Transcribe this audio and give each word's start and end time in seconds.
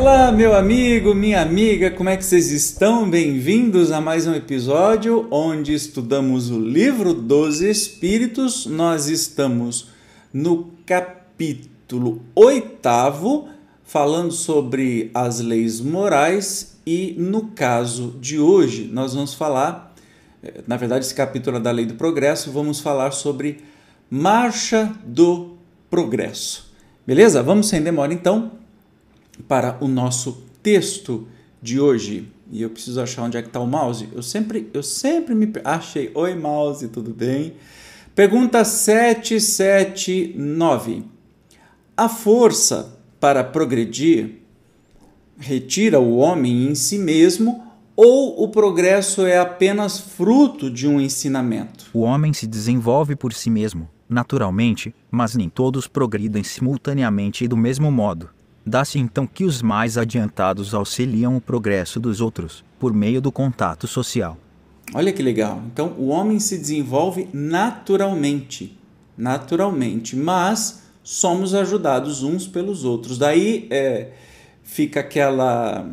Olá, 0.00 0.30
meu 0.30 0.54
amigo, 0.54 1.12
minha 1.12 1.42
amiga, 1.42 1.90
como 1.90 2.08
é 2.08 2.16
que 2.16 2.24
vocês 2.24 2.52
estão? 2.52 3.10
Bem-vindos 3.10 3.90
a 3.90 4.00
mais 4.00 4.28
um 4.28 4.32
episódio 4.32 5.26
onde 5.28 5.74
estudamos 5.74 6.52
o 6.52 6.58
livro 6.60 7.12
dos 7.12 7.60
Espíritos. 7.60 8.64
Nós 8.64 9.08
estamos 9.08 9.88
no 10.32 10.70
capítulo 10.86 12.22
oitavo, 12.32 13.48
falando 13.82 14.30
sobre 14.30 15.10
as 15.12 15.40
leis 15.40 15.80
morais, 15.80 16.78
e 16.86 17.16
no 17.18 17.48
caso 17.48 18.14
de 18.20 18.38
hoje, 18.38 18.88
nós 18.92 19.14
vamos 19.14 19.34
falar, 19.34 19.96
eh, 20.44 20.60
na 20.64 20.76
verdade, 20.76 21.06
esse 21.06 21.14
capítulo 21.14 21.56
é 21.56 21.60
da 21.60 21.72
lei 21.72 21.86
do 21.86 21.94
progresso, 21.94 22.52
vamos 22.52 22.78
falar 22.78 23.10
sobre 23.10 23.64
marcha 24.08 24.94
do 25.04 25.56
progresso. 25.90 26.72
Beleza? 27.04 27.42
Vamos 27.42 27.66
sem 27.66 27.82
demora 27.82 28.14
então 28.14 28.58
para 29.48 29.76
o 29.80 29.88
nosso 29.88 30.44
texto 30.62 31.26
de 31.60 31.80
hoje. 31.80 32.30
E 32.52 32.62
eu 32.62 32.70
preciso 32.70 33.00
achar 33.00 33.24
onde 33.24 33.36
é 33.36 33.42
que 33.42 33.48
está 33.48 33.58
o 33.58 33.66
mouse. 33.66 34.08
Eu 34.12 34.22
sempre, 34.22 34.70
eu 34.72 34.80
sempre 34.82 35.34
me 35.34 35.52
achei. 35.64 36.12
Oi, 36.14 36.34
mouse, 36.34 36.86
tudo 36.88 37.12
bem? 37.12 37.54
Pergunta 38.14 38.64
779. 38.64 41.02
A 41.96 42.08
força 42.08 42.96
para 43.18 43.42
progredir 43.42 44.42
retira 45.38 46.00
o 46.00 46.16
homem 46.16 46.68
em 46.68 46.74
si 46.74 46.98
mesmo 46.98 47.64
ou 47.96 48.42
o 48.42 48.48
progresso 48.48 49.26
é 49.26 49.38
apenas 49.38 49.98
fruto 49.98 50.70
de 50.70 50.86
um 50.86 51.00
ensinamento? 51.00 51.86
O 51.92 52.00
homem 52.00 52.32
se 52.32 52.46
desenvolve 52.46 53.16
por 53.16 53.32
si 53.32 53.50
mesmo, 53.50 53.88
naturalmente, 54.08 54.94
mas 55.10 55.34
nem 55.34 55.48
todos 55.48 55.88
progridem 55.88 56.44
simultaneamente 56.44 57.44
e 57.44 57.48
do 57.48 57.56
mesmo 57.56 57.90
modo. 57.90 58.30
Dá-se 58.68 58.98
então 58.98 59.26
que 59.26 59.44
os 59.44 59.62
mais 59.62 59.96
adiantados 59.96 60.74
auxiliam 60.74 61.34
o 61.34 61.40
progresso 61.40 61.98
dos 61.98 62.20
outros, 62.20 62.62
por 62.78 62.92
meio 62.92 63.18
do 63.18 63.32
contato 63.32 63.86
social. 63.86 64.36
Olha 64.94 65.10
que 65.10 65.22
legal. 65.22 65.62
Então, 65.72 65.94
o 65.98 66.08
homem 66.08 66.38
se 66.38 66.58
desenvolve 66.58 67.28
naturalmente. 67.32 68.78
Naturalmente. 69.16 70.14
Mas 70.14 70.82
somos 71.02 71.54
ajudados 71.54 72.22
uns 72.22 72.46
pelos 72.46 72.84
outros. 72.84 73.16
Daí 73.16 73.66
é, 73.70 74.08
fica 74.62 75.00
aquela 75.00 75.88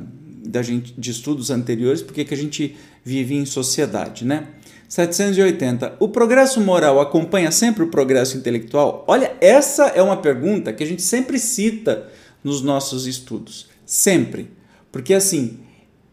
da 0.45 0.61
gente 0.61 0.93
de 0.97 1.11
estudos 1.11 1.49
anteriores, 1.49 2.01
porque 2.01 2.25
que 2.25 2.33
a 2.33 2.37
gente 2.37 2.75
vive 3.03 3.35
em 3.35 3.45
sociedade, 3.45 4.25
né? 4.25 4.47
780. 4.87 5.95
O 5.99 6.09
progresso 6.09 6.61
moral 6.61 6.99
acompanha 6.99 7.51
sempre 7.51 7.83
o 7.83 7.87
progresso 7.87 8.37
intelectual? 8.37 9.03
Olha, 9.07 9.33
essa 9.41 9.87
é 9.87 10.01
uma 10.01 10.17
pergunta 10.17 10.71
que 10.71 10.83
a 10.83 10.87
gente 10.87 11.01
sempre 11.01 11.39
cita 11.39 12.07
nos 12.45 12.61
nossos 12.61 13.07
estudos. 13.07 13.67
Sempre. 13.87 14.51
Porque 14.91 15.15
assim, 15.15 15.57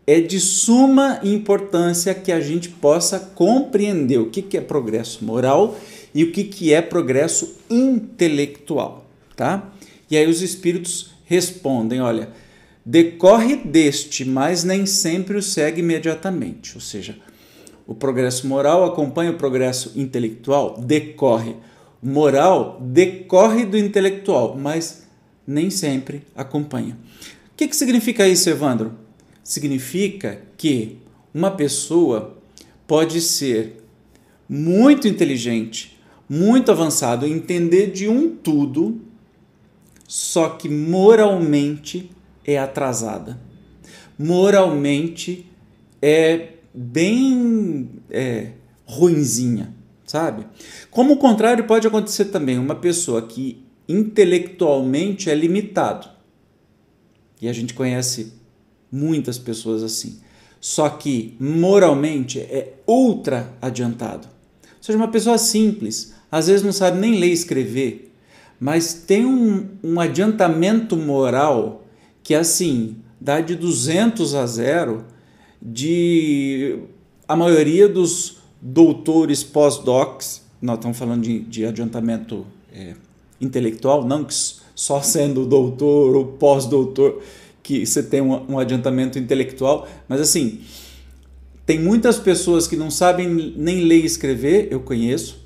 é 0.06 0.19
de 0.19 0.41
suma 0.41 1.20
importância 1.22 2.14
que 2.14 2.33
a 2.33 2.41
gente 2.41 2.70
possa 2.70 3.20
compreender 3.20 4.19
o 4.19 4.30
que, 4.30 4.56
é 4.56 4.60
progresso 4.60 5.25
moral 5.25 5.78
e 6.14 6.25
o 6.25 6.33
que, 6.33 6.44
que 6.44 6.72
é 6.72 6.80
progresso 6.80 7.56
intelectual. 7.70 9.05
Tá? 9.36 9.70
E 10.10 10.16
aí 10.16 10.27
os 10.27 10.41
espíritos 10.41 11.10
respondem: 11.27 12.00
olha, 12.00 12.30
decorre 12.84 13.56
deste, 13.56 14.25
mas 14.25 14.64
nem 14.64 14.86
sempre 14.86 15.36
o 15.36 15.42
segue 15.42 15.80
imediatamente. 15.80 16.75
Ou 16.75 16.80
seja, 16.80 17.16
o 17.86 17.94
progresso 17.94 18.47
moral 18.47 18.84
acompanha 18.86 19.33
o 19.33 19.36
progresso 19.36 19.92
intelectual, 19.94 20.80
decorre. 20.80 21.56
Moral 22.03 22.78
decorre 22.80 23.64
do 23.64 23.78
intelectual, 23.78 24.56
mas 24.58 25.03
nem 25.47 25.71
sempre 25.71 26.23
acompanha. 26.35 26.97
O 27.53 27.56
que, 27.56 27.69
que 27.69 27.77
significa 27.77 28.27
isso, 28.27 28.49
Evandro? 28.49 28.93
Significa 29.43 30.41
que 30.56 30.99
uma 31.34 31.50
pessoa 31.50 32.37
pode 32.87 33.21
ser 33.21 33.83
muito 34.49 35.09
inteligente, 35.09 35.99
muito 36.28 36.71
avançado, 36.71 37.27
entender 37.27 37.91
de 37.91 38.09
um 38.09 38.34
tudo, 38.34 39.00
só 40.06 40.50
que 40.50 40.69
moralmente 40.69 42.11
é 42.45 42.59
atrasada. 42.59 43.41
Moralmente 44.19 45.47
é 46.00 46.49
bem 46.75 47.89
é, 48.11 48.53
ruinzinha, 48.84 49.75
sabe? 50.05 50.47
Como 50.91 51.15
o 51.15 51.19
contrário 51.19 51.65
pode 51.65 51.87
acontecer 51.87 52.27
também, 52.27 52.59
uma 52.59 52.75
pessoa 52.75 53.22
que 53.22 53.62
intelectualmente 53.88 55.31
é 55.31 55.34
limitado. 55.34 56.09
E 57.41 57.48
a 57.48 57.53
gente 57.53 57.75
conhece 57.75 58.32
muitas 58.91 59.38
pessoas 59.38 59.82
assim. 59.82 60.20
Só 60.60 60.88
que 60.88 61.34
moralmente 61.41 62.38
é 62.38 62.75
ultra 62.87 63.53
adiantado. 63.60 64.28
Ou 64.62 64.82
seja, 64.82 64.97
uma 64.97 65.09
pessoa 65.09 65.38
simples, 65.38 66.15
às 66.31 66.47
vezes 66.47 66.62
não 66.62 66.72
sabe 66.72 66.98
nem 66.98 67.19
ler 67.19 67.28
e 67.28 67.32
escrever, 67.32 68.12
mas 68.60 68.94
tem 68.94 69.26
um, 69.26 69.69
um 69.82 69.98
adiantamento 69.98 70.97
moral 70.97 71.84
que 72.22 72.34
assim 72.34 72.97
dá 73.21 73.41
de 73.41 73.56
200 73.56 74.34
a 74.34 74.47
zero 74.47 75.04
de 75.60 76.78
a 77.26 77.34
maioria 77.34 77.88
dos 77.88 78.38
doutores 78.60 79.42
pós-docs, 79.42 80.42
nós 80.60 80.76
estamos 80.76 80.97
falando 80.97 81.22
de, 81.22 81.41
de 81.41 81.66
adiantamento 81.66 82.47
é, 82.72 82.94
intelectual, 83.42 84.06
não 84.06 84.26
só 84.75 85.03
sendo 85.03 85.44
doutor 85.44 86.16
ou 86.16 86.25
pós-doutor 86.25 87.20
que 87.62 87.84
você 87.84 88.03
tem 88.03 88.20
um, 88.20 88.53
um 88.53 88.58
adiantamento 88.58 89.19
intelectual, 89.19 89.86
mas 90.08 90.20
assim, 90.20 90.60
tem 91.64 91.78
muitas 91.78 92.19
pessoas 92.19 92.66
que 92.66 92.76
não 92.76 92.91
sabem 92.91 93.28
nem 93.56 93.82
ler 93.82 94.00
e 94.00 94.06
escrever, 94.06 94.69
eu 94.70 94.80
conheço, 94.80 95.42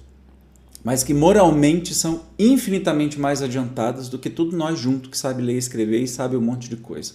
mas 0.82 1.02
que 1.02 1.12
moralmente 1.12 1.94
são 1.94 2.22
infinitamente 2.38 3.18
mais 3.18 3.42
adiantadas 3.42 4.08
do 4.08 4.18
que 4.18 4.30
tudo 4.30 4.56
nós 4.56 4.78
juntos 4.78 5.10
que 5.10 5.18
sabe 5.18 5.42
ler 5.42 5.54
e 5.54 5.58
escrever 5.58 6.00
e 6.00 6.08
sabe 6.08 6.36
um 6.36 6.40
monte 6.40 6.68
de 6.68 6.76
coisa. 6.76 7.14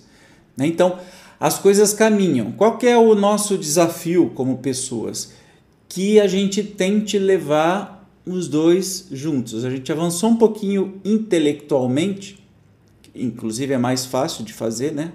Né? 0.58 0.68
Então, 0.68 1.00
as 1.40 1.58
coisas 1.58 1.94
caminham. 1.94 2.52
Qual 2.52 2.78
é 2.84 2.98
o 2.98 3.16
nosso 3.16 3.58
desafio 3.58 4.32
como 4.36 4.58
pessoas? 4.58 5.34
Que 5.88 6.20
a 6.20 6.28
gente 6.28 6.62
tente 6.64 7.18
levar 7.18 8.01
os 8.26 8.48
dois 8.48 9.08
juntos. 9.12 9.66
A 9.66 9.70
gente 9.70 9.92
avançou 9.92 10.30
um 10.30 10.36
pouquinho 10.36 11.02
intelectualmente, 11.04 12.44
inclusive 13.16 13.74
é 13.74 13.78
mais 13.78 14.06
fácil 14.06 14.44
de 14.44 14.54
fazer, 14.54 14.92
né? 14.92 15.14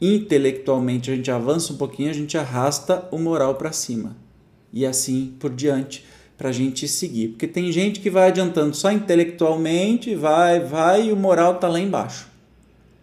Intelectualmente 0.00 1.10
a 1.10 1.16
gente 1.16 1.30
avança 1.30 1.72
um 1.72 1.76
pouquinho, 1.76 2.10
a 2.10 2.14
gente 2.14 2.38
arrasta 2.38 3.06
o 3.10 3.18
moral 3.18 3.56
para 3.56 3.72
cima. 3.72 4.16
E 4.72 4.86
assim 4.86 5.34
por 5.38 5.50
diante, 5.50 6.04
para 6.38 6.48
a 6.48 6.52
gente 6.52 6.88
seguir. 6.88 7.28
Porque 7.28 7.46
tem 7.46 7.70
gente 7.70 8.00
que 8.00 8.08
vai 8.08 8.28
adiantando 8.28 8.74
só 8.74 8.90
intelectualmente, 8.90 10.14
vai, 10.14 10.60
vai, 10.60 11.08
e 11.08 11.12
o 11.12 11.16
moral 11.16 11.56
tá 11.56 11.68
lá 11.68 11.78
embaixo. 11.78 12.28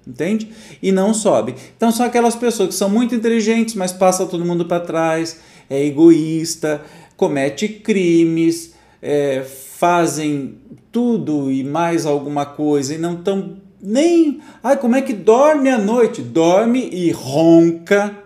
Entende? 0.08 0.50
E 0.82 0.92
não 0.92 1.14
sobe. 1.14 1.54
Então 1.76 1.92
são 1.92 2.06
aquelas 2.06 2.36
pessoas 2.36 2.70
que 2.70 2.76
são 2.76 2.90
muito 2.90 3.14
inteligentes, 3.14 3.76
mas 3.76 3.92
passa 3.92 4.26
todo 4.26 4.46
mundo 4.46 4.66
para 4.66 4.80
trás, 4.80 5.40
é 5.70 5.86
egoísta, 5.86 6.82
comete 7.16 7.68
crimes, 7.68 8.74
é, 9.02 9.44
fazem 9.44 10.58
tudo 10.92 11.52
e 11.52 11.64
mais 11.64 12.06
alguma 12.06 12.46
coisa 12.46 12.96
e 12.96 12.98
não 12.98 13.16
estão 13.16 13.58
nem. 13.82 14.42
Ai, 14.64 14.78
como 14.78 14.96
é 14.96 15.02
que 15.02 15.14
dorme 15.14 15.70
à 15.70 15.78
noite? 15.78 16.22
Dorme 16.22 16.90
e 16.92 17.12
ronca. 17.12 18.18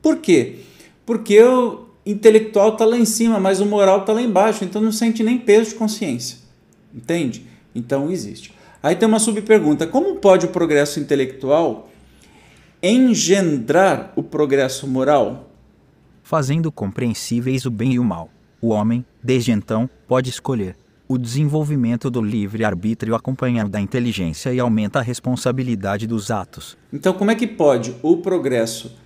Por 0.00 0.18
quê? 0.18 0.56
Porque 1.04 1.40
o 1.42 1.86
intelectual 2.04 2.70
está 2.70 2.84
lá 2.84 2.96
em 2.96 3.04
cima, 3.04 3.38
mas 3.38 3.60
o 3.60 3.66
moral 3.66 4.00
está 4.00 4.12
lá 4.12 4.22
embaixo, 4.22 4.64
então 4.64 4.82
não 4.82 4.92
sente 4.92 5.22
nem 5.22 5.38
peso 5.38 5.70
de 5.70 5.76
consciência. 5.76 6.38
Entende? 6.94 7.46
Então 7.74 8.10
existe. 8.10 8.52
Aí 8.82 8.96
tem 8.96 9.08
uma 9.08 9.18
subpergunta: 9.18 9.86
como 9.86 10.16
pode 10.16 10.46
o 10.46 10.48
progresso 10.48 10.98
intelectual 10.98 11.88
engendrar 12.82 14.12
o 14.16 14.22
progresso 14.22 14.86
moral? 14.88 15.48
Fazendo 16.22 16.72
compreensíveis 16.72 17.64
o 17.66 17.70
bem 17.70 17.92
e 17.92 17.98
o 17.98 18.04
mal. 18.04 18.30
O 18.60 18.68
homem, 18.68 19.04
desde 19.22 19.52
então, 19.52 19.88
pode 20.06 20.30
escolher. 20.30 20.76
O 21.08 21.18
desenvolvimento 21.18 22.10
do 22.10 22.22
livre-arbítrio 22.22 23.14
acompanha 23.14 23.68
da 23.68 23.80
inteligência 23.80 24.52
e 24.52 24.58
aumenta 24.58 24.98
a 24.98 25.02
responsabilidade 25.02 26.06
dos 26.06 26.30
atos. 26.30 26.76
Então, 26.92 27.12
como 27.12 27.30
é 27.30 27.34
que 27.34 27.46
pode 27.46 27.94
o 28.02 28.16
progresso 28.16 28.96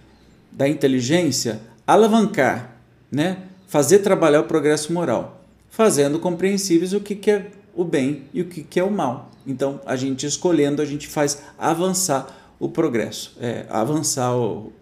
da 0.53 0.69
inteligência 0.69 1.61
alavancar, 1.87 2.77
né? 3.11 3.39
fazer 3.67 3.99
trabalhar 3.99 4.41
o 4.41 4.45
progresso 4.45 4.93
moral? 4.93 5.45
Fazendo 5.69 6.19
compreensíveis 6.19 6.93
o 6.93 7.01
que, 7.01 7.15
que 7.15 7.31
é 7.31 7.51
o 7.75 7.85
bem 7.85 8.23
e 8.33 8.41
o 8.41 8.47
que, 8.47 8.63
que 8.63 8.79
é 8.79 8.85
o 8.85 8.91
mal. 8.91 9.31
Então, 9.47 9.81
a 9.85 9.97
gente 9.97 10.27
escolhendo, 10.27 10.81
a 10.81 10.85
gente 10.85 11.07
faz 11.07 11.43
avançar 11.59 12.27
o 12.59 12.69
progresso, 12.69 13.37
é, 13.41 13.67
avançar 13.69 14.35
o, 14.35 14.73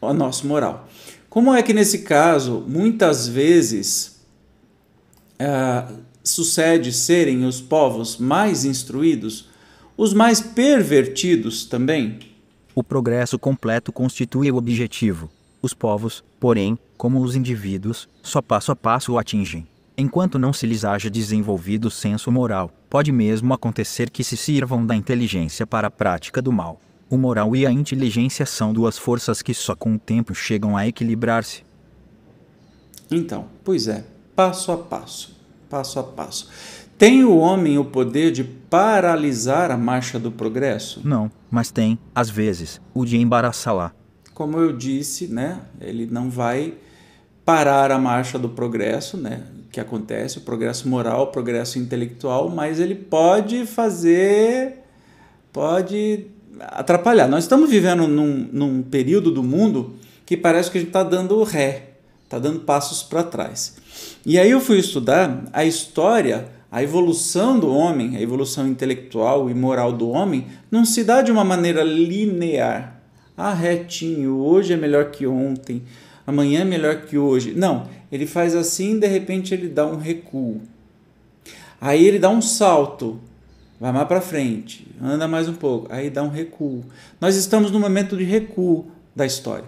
o 0.00 0.12
nosso 0.12 0.46
moral. 0.46 0.88
Como 1.28 1.54
é 1.54 1.62
que 1.62 1.72
nesse 1.72 2.00
caso, 2.00 2.64
muitas 2.66 3.26
vezes, 3.26 4.11
é, 5.42 5.88
sucede 6.22 6.92
serem 6.92 7.44
os 7.44 7.60
povos 7.60 8.16
mais 8.16 8.64
instruídos, 8.64 9.48
os 9.96 10.14
mais 10.14 10.40
pervertidos 10.40 11.64
também? 11.64 12.20
O 12.74 12.82
progresso 12.82 13.38
completo 13.38 13.92
constitui 13.92 14.50
o 14.50 14.56
objetivo. 14.56 15.30
Os 15.60 15.74
povos, 15.74 16.24
porém, 16.40 16.78
como 16.96 17.20
os 17.20 17.36
indivíduos, 17.36 18.08
só 18.22 18.40
passo 18.40 18.72
a 18.72 18.76
passo 18.76 19.12
o 19.12 19.18
atingem. 19.18 19.66
Enquanto 19.96 20.38
não 20.38 20.52
se 20.52 20.66
lhes 20.66 20.84
haja 20.84 21.10
desenvolvido 21.10 21.90
senso 21.90 22.32
moral, 22.32 22.70
pode 22.88 23.12
mesmo 23.12 23.52
acontecer 23.52 24.08
que 24.08 24.24
se 24.24 24.36
sirvam 24.36 24.86
da 24.86 24.96
inteligência 24.96 25.66
para 25.66 25.88
a 25.88 25.90
prática 25.90 26.40
do 26.40 26.50
mal. 26.50 26.80
O 27.10 27.18
moral 27.18 27.54
e 27.54 27.66
a 27.66 27.70
inteligência 27.70 28.46
são 28.46 28.72
duas 28.72 28.96
forças 28.96 29.42
que 29.42 29.52
só 29.52 29.76
com 29.76 29.94
o 29.94 29.98
tempo 29.98 30.34
chegam 30.34 30.76
a 30.76 30.86
equilibrar-se. 30.86 31.62
Então, 33.10 33.46
pois 33.62 33.86
é, 33.86 34.04
passo 34.34 34.72
a 34.72 34.78
passo, 34.78 35.31
passo 35.72 35.98
a 35.98 36.02
passo. 36.02 36.50
Tem 36.98 37.24
o 37.24 37.38
homem 37.38 37.78
o 37.78 37.84
poder 37.86 38.30
de 38.30 38.44
paralisar 38.44 39.70
a 39.70 39.76
marcha 39.76 40.18
do 40.18 40.30
progresso? 40.30 41.00
Não, 41.02 41.30
mas 41.50 41.70
tem, 41.70 41.98
às 42.14 42.28
vezes, 42.28 42.78
o 42.92 43.06
de 43.06 43.16
embaraçá-la. 43.16 43.92
Como 44.34 44.58
eu 44.58 44.76
disse, 44.76 45.28
né, 45.28 45.60
ele 45.80 46.06
não 46.06 46.28
vai 46.28 46.74
parar 47.42 47.90
a 47.90 47.98
marcha 47.98 48.38
do 48.38 48.50
progresso, 48.50 49.16
né, 49.16 49.44
que 49.70 49.80
acontece, 49.80 50.38
o 50.38 50.42
progresso 50.42 50.86
moral, 50.86 51.22
o 51.22 51.26
progresso 51.28 51.78
intelectual, 51.78 52.50
mas 52.50 52.78
ele 52.78 52.94
pode 52.94 53.64
fazer, 53.64 54.84
pode 55.52 56.26
atrapalhar. 56.60 57.26
Nós 57.26 57.44
estamos 57.44 57.70
vivendo 57.70 58.06
num, 58.06 58.48
num 58.52 58.82
período 58.82 59.30
do 59.30 59.42
mundo 59.42 59.94
que 60.26 60.36
parece 60.36 60.70
que 60.70 60.76
a 60.76 60.80
gente 60.80 60.90
está 60.90 61.02
dando 61.02 61.42
ré, 61.42 61.94
está 62.24 62.38
dando 62.38 62.60
passos 62.60 63.02
para 63.02 63.22
trás. 63.22 63.81
E 64.24 64.38
aí 64.38 64.50
eu 64.50 64.60
fui 64.60 64.78
estudar 64.78 65.44
a 65.52 65.64
história, 65.64 66.48
a 66.70 66.82
evolução 66.82 67.58
do 67.58 67.74
homem, 67.74 68.16
a 68.16 68.20
evolução 68.20 68.68
intelectual 68.68 69.50
e 69.50 69.54
moral 69.54 69.92
do 69.92 70.08
homem, 70.08 70.46
não 70.70 70.84
se 70.84 71.04
dá 71.04 71.22
de 71.22 71.32
uma 71.32 71.44
maneira 71.44 71.82
linear. 71.82 73.00
Ah, 73.36 73.52
retinho, 73.52 74.38
hoje 74.38 74.72
é 74.72 74.76
melhor 74.76 75.10
que 75.10 75.26
ontem, 75.26 75.82
amanhã 76.26 76.60
é 76.60 76.64
melhor 76.64 77.02
que 77.02 77.18
hoje. 77.18 77.52
Não, 77.54 77.88
ele 78.10 78.26
faz 78.26 78.54
assim, 78.54 78.98
de 78.98 79.06
repente 79.06 79.52
ele 79.52 79.68
dá 79.68 79.86
um 79.86 79.96
recuo. 79.96 80.60
Aí 81.80 82.06
ele 82.06 82.18
dá 82.18 82.30
um 82.30 82.40
salto, 82.40 83.18
vai 83.80 83.90
mais 83.90 84.06
para 84.06 84.20
frente, 84.20 84.86
anda 85.02 85.26
mais 85.26 85.48
um 85.48 85.54
pouco, 85.54 85.92
aí 85.92 86.08
dá 86.08 86.22
um 86.22 86.28
recuo. 86.28 86.84
Nós 87.20 87.34
estamos 87.34 87.72
no 87.72 87.80
momento 87.80 88.16
de 88.16 88.22
recuo 88.22 88.86
da 89.16 89.26
história. 89.26 89.64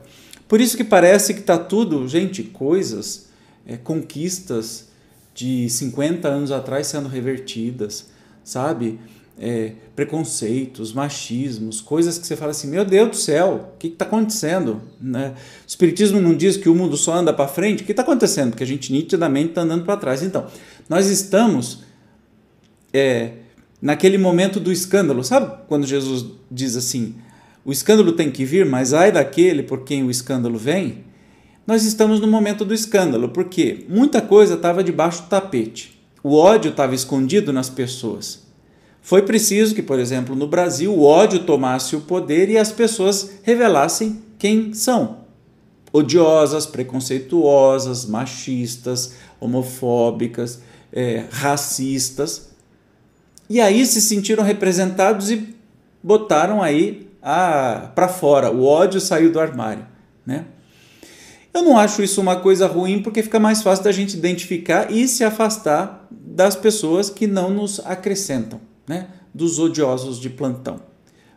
Por 0.47 0.61
isso 0.61 0.77
que 0.77 0.85
parece 0.85 1.35
que 1.35 1.41
está 1.41 1.59
tudo, 1.59 2.07
gente, 2.07 2.43
coisas, 2.45 3.24
é, 3.67 3.77
conquistas 3.77 4.89
de 5.35 5.69
50 5.69 6.29
anos 6.29 6.51
atrás 6.51 6.87
sendo 6.87 7.09
revertidas, 7.09 8.09
sabe? 8.43 8.99
É, 9.37 9.73
preconceitos, 9.97 10.93
machismos, 10.93 11.81
coisas 11.81 12.19
que 12.19 12.27
você 12.27 12.37
fala 12.37 12.53
assim, 12.53 12.69
meu 12.69 12.85
Deus 12.85 13.11
do 13.11 13.17
céu, 13.17 13.73
o 13.75 13.79
que 13.79 13.89
está 13.89 14.05
acontecendo? 14.05 14.81
Né? 15.01 15.35
O 15.65 15.69
Espiritismo 15.69 16.21
não 16.21 16.37
diz 16.37 16.57
que 16.57 16.69
o 16.69 16.75
mundo 16.75 16.97
só 16.97 17.15
anda 17.15 17.33
para 17.33 17.49
frente, 17.49 17.83
o 17.83 17.87
que 17.87 17.93
está 17.93 18.03
acontecendo? 18.03 18.51
Porque 18.51 18.63
a 18.63 18.67
gente 18.67 18.93
nitidamente 18.93 19.49
está 19.49 19.63
andando 19.63 19.85
para 19.85 19.97
trás. 19.97 20.23
Então, 20.23 20.47
nós 20.89 21.09
estamos 21.11 21.83
é, 22.93 23.33
naquele 23.83 24.17
momento 24.17 24.61
do 24.61 24.71
escândalo. 24.71 25.25
Sabe 25.25 25.53
quando 25.67 25.85
Jesus 25.85 26.27
diz 26.49 26.77
assim: 26.77 27.17
o 27.65 27.73
escândalo 27.73 28.13
tem 28.13 28.31
que 28.31 28.45
vir, 28.45 28.65
mas 28.65 28.93
ai 28.93 29.11
daquele 29.11 29.63
por 29.65 29.83
quem 29.83 30.05
o 30.05 30.11
escândalo 30.11 30.57
vem? 30.57 31.05
Nós 31.67 31.85
estamos 31.85 32.21
no 32.21 32.27
momento 32.27 32.65
do 32.65 32.75
escândalo, 32.75 33.31
porque 33.31 33.87
muita 33.89 34.21
coisa 34.21 34.55
estava 34.55 34.85
debaixo 34.85 35.23
do 35.23 35.29
tapete. 35.29 35.99
O 36.23 36.37
ódio 36.37 36.71
estava 36.71 36.95
escondido 36.95 37.53
nas 37.53 37.71
pessoas. 37.71 38.45
Foi 39.01 39.23
preciso 39.23 39.75
que, 39.75 39.83
por 39.83 39.99
exemplo, 39.99 40.35
no 40.35 40.47
Brasil, 40.47 40.93
o 40.93 41.03
ódio 41.03 41.41
tomasse 41.41 41.97
o 41.97 42.01
poder 42.01 42.49
e 42.49 42.59
as 42.59 42.73
pessoas 42.73 43.33
revelassem 43.43 44.23
quem 44.39 44.73
são. 44.73 45.25
Odiosas, 45.93 46.67
preconceituosas, 46.67 48.07
machistas, 48.07 49.15
homofóbicas, 49.41 50.61
é, 50.93 51.25
racistas. 51.31 52.51
E 53.49 53.61
aí 53.61 53.85
se 53.87 54.01
sentiram 54.01 54.43
representados 54.43 55.31
e 55.31 55.55
botaram 56.03 56.63
aí 56.63 57.09
para 57.95 58.09
fora. 58.09 58.51
O 58.51 58.65
ódio 58.65 59.01
saiu 59.01 59.31
do 59.31 59.41
armário, 59.41 59.87
né? 60.27 60.47
Eu 61.55 61.63
não 61.63 61.79
acho 61.79 62.03
isso 62.03 62.21
uma 62.21 62.35
coisa 62.35 62.67
ruim 62.67 63.01
porque 63.01 63.23
fica 63.23 63.39
mais 63.39 63.63
fácil 63.63 63.85
da 63.85 63.93
gente 63.93 64.17
identificar 64.17 64.91
e 64.91 65.07
se 65.07 65.23
afastar 65.23 66.09
das 66.11 66.57
pessoas 66.57 67.09
que 67.09 67.29
não 67.29 67.49
nos 67.49 67.79
acrescentam, 67.85 68.61
né? 68.89 69.07
Dos 69.33 69.61
odiosos 69.61 70.19
de 70.19 70.29
plantão. 70.29 70.81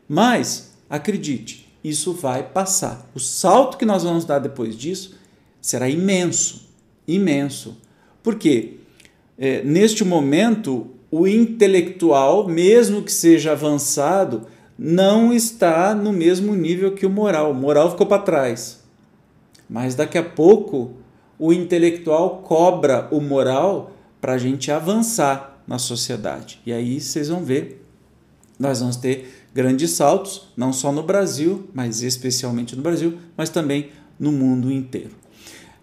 Mas 0.10 0.72
acredite, 0.90 1.72
isso 1.84 2.14
vai 2.14 2.42
passar. 2.42 3.08
O 3.14 3.20
salto 3.20 3.78
que 3.78 3.86
nós 3.86 4.02
vamos 4.02 4.26
dar 4.26 4.40
depois 4.40 4.76
disso 4.76 5.16
será 5.62 5.88
imenso, 5.88 6.68
imenso. 7.08 7.78
Porque 8.24 8.78
é, 9.38 9.62
neste 9.62 10.04
momento 10.04 10.88
o 11.12 11.28
intelectual, 11.28 12.48
mesmo 12.48 13.04
que 13.04 13.12
seja 13.12 13.52
avançado, 13.52 14.48
não 14.78 15.32
está 15.32 15.94
no 15.94 16.12
mesmo 16.12 16.56
nível 16.56 16.96
que 16.96 17.06
o 17.06 17.10
moral. 17.10 17.52
O 17.52 17.56
moral 17.56 17.92
ficou 17.92 18.08
para 18.08 18.24
trás. 18.24 18.87
Mas 19.70 19.96
daqui 19.96 20.18
a 20.18 20.24
pouco 20.24 20.94
o 21.40 21.54
intelectual 21.54 22.42
cobra 22.42 23.08
o 23.12 23.22
moral 23.22 23.92
para 24.20 24.34
a 24.34 24.38
gente 24.38 24.72
avançar 24.72 25.62
na 25.68 25.78
sociedade. 25.78 26.60
E 26.66 26.72
aí 26.72 27.00
vocês 27.00 27.30
vão 27.30 27.44
ver, 27.44 27.86
nós 28.60 28.80
vamos 28.80 28.96
ter 28.96 29.46
grandes 29.54 29.92
saltos, 29.92 30.50
não 30.56 30.72
só 30.72 30.92
no 30.92 31.04
Brasil, 31.04 31.70
mas 31.74 32.02
especialmente 32.02 32.76
no 32.76 32.82
Brasil, 32.82 33.18
mas 33.36 33.50
também 33.50 33.92
no 34.20 34.32
mundo 34.32 34.72
inteiro. 34.72 35.12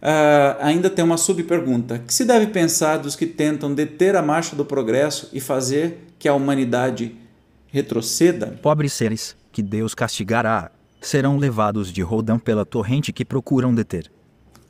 Uh, 0.05 0.61
ainda 0.61 0.91
tem 0.91 1.05
uma 1.05 1.17
subpergunta: 1.17 1.99
que 1.99 2.13
se 2.13 2.25
deve 2.25 2.49
pensar 2.49 2.99
dos 2.99 3.17
que 3.17 3.27
tentam 3.27 3.75
deter 3.75 4.17
a 4.17 4.23
marcha 4.23 4.55
do 4.55 4.65
progresso 4.65 5.31
e 5.33 5.41
fazer 5.41 6.07
que 6.19 6.29
a 6.29 6.35
humanidade 6.35 7.17
retroceda? 7.69 8.59
Pobres 8.61 8.93
seres, 8.93 9.37
que 9.51 9.63
Deus 9.63 9.95
castigará, 9.95 10.71
serão 11.07 11.37
levados 11.37 11.93
de 11.93 12.03
rodão 12.03 12.39
pela 12.39 12.65
torrente 12.65 13.13
que 13.13 13.25
procuram 13.25 13.75
deter. 13.75 14.11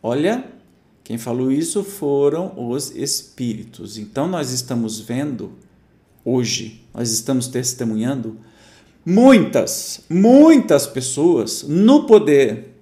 Olha, 0.02 0.44
quem 1.02 1.18
falou 1.18 1.52
isso 1.52 1.84
foram 1.84 2.52
os 2.56 2.90
espíritos. 2.94 3.98
Então 3.98 4.26
nós 4.26 4.50
estamos 4.50 5.00
vendo 5.00 5.52
hoje, 6.24 6.82
nós 6.92 7.10
estamos 7.10 7.46
testemunhando 7.46 8.38
muitas, 9.04 10.00
muitas 10.08 10.86
pessoas 10.86 11.62
no 11.62 12.06
poder, 12.06 12.74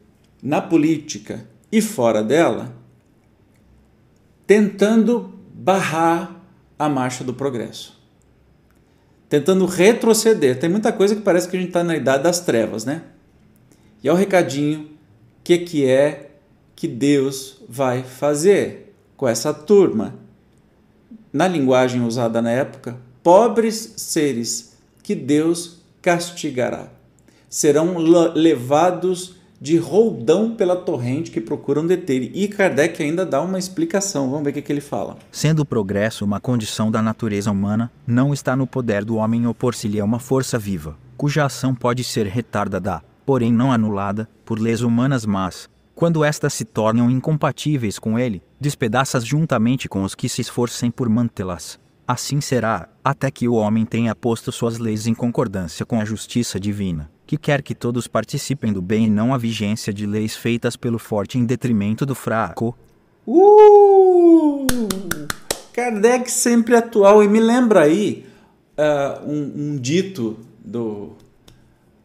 na 0.42 0.60
política, 0.60 1.44
e 1.70 1.80
fora 1.80 2.22
dela, 2.22 2.72
tentando 4.46 5.32
barrar 5.54 6.40
a 6.78 6.88
marcha 6.88 7.24
do 7.24 7.32
progresso. 7.32 8.00
Tentando 9.28 9.64
retroceder. 9.64 10.58
Tem 10.58 10.68
muita 10.68 10.92
coisa 10.92 11.16
que 11.16 11.22
parece 11.22 11.48
que 11.48 11.56
a 11.56 11.60
gente 11.60 11.70
está 11.70 11.82
na 11.82 11.96
idade 11.96 12.22
das 12.22 12.40
trevas, 12.40 12.84
né? 12.84 13.02
E 14.02 14.08
é 14.08 14.12
o 14.12 14.16
recadinho: 14.16 14.80
o 14.80 14.86
que, 15.44 15.58
que 15.58 15.86
é 15.86 16.30
que 16.74 16.88
Deus 16.88 17.62
vai 17.68 18.02
fazer 18.02 18.94
com 19.16 19.28
essa 19.28 19.54
turma? 19.54 20.14
Na 21.32 21.48
linguagem 21.48 22.02
usada 22.02 22.42
na 22.42 22.50
época, 22.50 22.96
pobres 23.22 23.94
seres 23.96 24.76
que 25.02 25.14
Deus 25.14 25.82
castigará. 26.02 26.88
Serão 27.48 27.96
levados 28.34 29.36
de 29.60 29.76
roldão 29.76 30.56
pela 30.56 30.74
torrente 30.74 31.30
que 31.30 31.40
procuram 31.40 31.86
deter. 31.86 32.32
E 32.34 32.48
Kardec 32.48 33.00
ainda 33.00 33.24
dá 33.24 33.40
uma 33.40 33.60
explicação. 33.60 34.28
Vamos 34.28 34.44
ver 34.44 34.50
o 34.50 34.52
que, 34.54 34.62
que 34.62 34.72
ele 34.72 34.80
fala. 34.80 35.16
Sendo 35.30 35.60
o 35.60 35.64
progresso 35.64 36.24
uma 36.24 36.40
condição 36.40 36.90
da 36.90 37.00
natureza 37.00 37.50
humana, 37.50 37.90
não 38.04 38.34
está 38.34 38.56
no 38.56 38.66
poder 38.66 39.04
do 39.04 39.16
homem 39.16 39.46
opor-se-lhe 39.46 40.00
a 40.00 40.04
uma 40.04 40.18
força 40.18 40.58
viva, 40.58 40.98
cuja 41.16 41.44
ação 41.44 41.74
pode 41.74 42.02
ser 42.02 42.26
retardada, 42.26 43.02
porém 43.24 43.52
não 43.52 43.72
anulada, 43.72 44.28
por 44.44 44.58
leis 44.58 44.80
humanas 44.80 45.24
mas, 45.24 45.68
quando 45.94 46.24
estas 46.24 46.54
se 46.54 46.64
tornam 46.64 47.10
incompatíveis 47.10 47.98
com 47.98 48.18
ele, 48.18 48.42
despedaças 48.60 49.24
juntamente 49.24 49.88
com 49.88 50.02
os 50.02 50.14
que 50.14 50.28
se 50.28 50.40
esforcem 50.40 50.90
por 50.90 51.08
mantê-las. 51.08 51.78
Assim 52.06 52.40
será, 52.40 52.88
até 53.04 53.30
que 53.30 53.48
o 53.48 53.54
homem 53.54 53.84
tenha 53.84 54.14
posto 54.14 54.50
suas 54.50 54.78
leis 54.78 55.06
em 55.06 55.14
concordância 55.14 55.86
com 55.86 56.00
a 56.00 56.04
justiça 56.04 56.58
divina 56.58 57.10
que 57.32 57.38
quer 57.38 57.62
que 57.62 57.74
todos 57.74 58.06
participem 58.06 58.74
do 58.74 58.82
bem 58.82 59.06
e 59.06 59.10
não 59.10 59.32
a 59.32 59.38
vigência 59.38 59.90
de 59.90 60.04
leis 60.04 60.36
feitas 60.36 60.76
pelo 60.76 60.98
forte 60.98 61.38
em 61.38 61.46
detrimento 61.46 62.04
do 62.04 62.14
fraco. 62.14 62.76
Uh! 63.26 64.66
Kardec 65.72 66.30
sempre 66.30 66.76
atual 66.76 67.22
e 67.22 67.28
me 67.28 67.40
lembra 67.40 67.84
aí 67.84 68.26
uh, 68.76 69.26
um, 69.26 69.52
um 69.56 69.76
dito 69.78 70.40
do, 70.62 71.12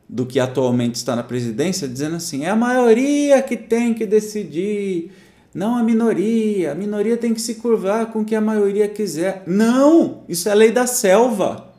do 0.09 0.25
que 0.25 0.39
atualmente 0.39 0.95
está 0.95 1.15
na 1.15 1.23
presidência, 1.23 1.87
dizendo 1.87 2.15
assim: 2.15 2.45
é 2.45 2.49
a 2.49 2.55
maioria 2.55 3.41
que 3.41 3.57
tem 3.57 3.93
que 3.93 4.05
decidir, 4.05 5.11
não 5.53 5.75
a 5.75 5.83
minoria. 5.83 6.71
A 6.71 6.75
minoria 6.75 7.17
tem 7.17 7.33
que 7.33 7.41
se 7.41 7.55
curvar 7.55 8.07
com 8.07 8.21
o 8.21 8.25
que 8.25 8.35
a 8.35 8.41
maioria 8.41 8.87
quiser. 8.87 9.43
Não! 9.45 10.23
Isso 10.29 10.47
é 10.47 10.55
lei 10.55 10.71
da 10.71 10.87
selva. 10.87 11.73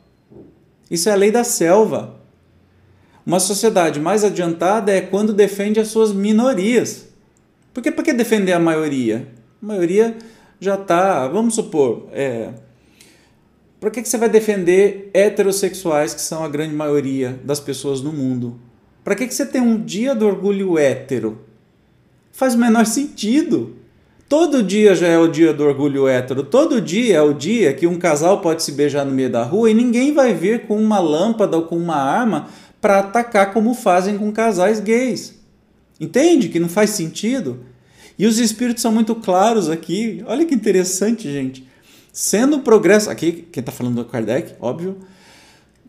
Isso 0.89 1.09
é 1.09 1.15
lei 1.15 1.31
da 1.31 1.43
selva. 1.43 2.19
Uma 3.25 3.39
sociedade 3.39 3.99
mais 3.99 4.23
adiantada 4.23 4.91
é 4.91 5.01
quando 5.01 5.33
defende 5.33 5.79
as 5.79 5.89
suas 5.89 6.11
minorias. 6.11 7.07
Porque 7.73 7.91
para 7.91 8.03
que 8.03 8.13
defender 8.13 8.53
a 8.53 8.59
maioria? 8.59 9.27
A 9.61 9.65
maioria 9.65 10.17
já 10.59 10.75
está, 10.75 11.27
vamos 11.27 11.55
supor, 11.55 12.07
é, 12.11 12.49
para 13.79 13.89
que, 13.89 14.01
que 14.01 14.09
você 14.09 14.17
vai 14.17 14.27
defender 14.27 15.09
heterossexuais, 15.13 16.13
que 16.13 16.21
são 16.21 16.43
a 16.43 16.49
grande 16.49 16.75
maioria 16.75 17.39
das 17.43 17.59
pessoas 17.59 18.01
no 18.01 18.11
mundo? 18.11 18.59
Para 19.03 19.15
que, 19.15 19.25
que 19.25 19.33
você 19.33 19.45
tem 19.45 19.61
um 19.61 19.81
dia 19.81 20.13
do 20.13 20.27
orgulho 20.27 20.77
hétero? 20.77 21.39
Faz 22.31 22.55
o 22.55 22.57
menor 22.57 22.85
sentido. 22.85 23.77
Todo 24.27 24.61
dia 24.61 24.93
já 24.93 25.07
é 25.07 25.17
o 25.17 25.27
dia 25.27 25.53
do 25.53 25.63
orgulho 25.63 26.07
hétero. 26.07 26.43
Todo 26.43 26.81
dia 26.81 27.15
é 27.15 27.21
o 27.21 27.33
dia 27.33 27.73
que 27.73 27.87
um 27.87 27.97
casal 27.97 28.41
pode 28.41 28.63
se 28.63 28.73
beijar 28.73 29.05
no 29.05 29.13
meio 29.13 29.29
da 29.29 29.43
rua 29.43 29.71
e 29.71 29.73
ninguém 29.73 30.13
vai 30.13 30.33
vir 30.33 30.67
com 30.67 30.77
uma 30.77 30.99
lâmpada 30.99 31.55
ou 31.55 31.63
com 31.63 31.77
uma 31.77 31.95
arma 31.95 32.47
para 32.81 32.99
atacar 32.99 33.53
como 33.53 33.73
fazem 33.73 34.17
com 34.17 34.31
casais 34.31 34.79
gays. 34.79 35.39
Entende 35.99 36.49
que 36.49 36.59
não 36.59 36.69
faz 36.69 36.91
sentido? 36.91 37.61
E 38.17 38.27
os 38.27 38.37
espíritos 38.37 38.81
são 38.81 38.91
muito 38.91 39.15
claros 39.15 39.69
aqui. 39.69 40.21
Olha 40.27 40.45
que 40.45 40.53
interessante, 40.53 41.31
gente. 41.31 41.68
Sendo 42.21 42.57
o 42.57 42.59
progresso, 42.59 43.09
aqui 43.09 43.47
quem 43.49 43.61
está 43.61 43.71
falando 43.71 43.95
do 43.95 44.03
Kardec, 44.03 44.53
óbvio, 44.59 44.97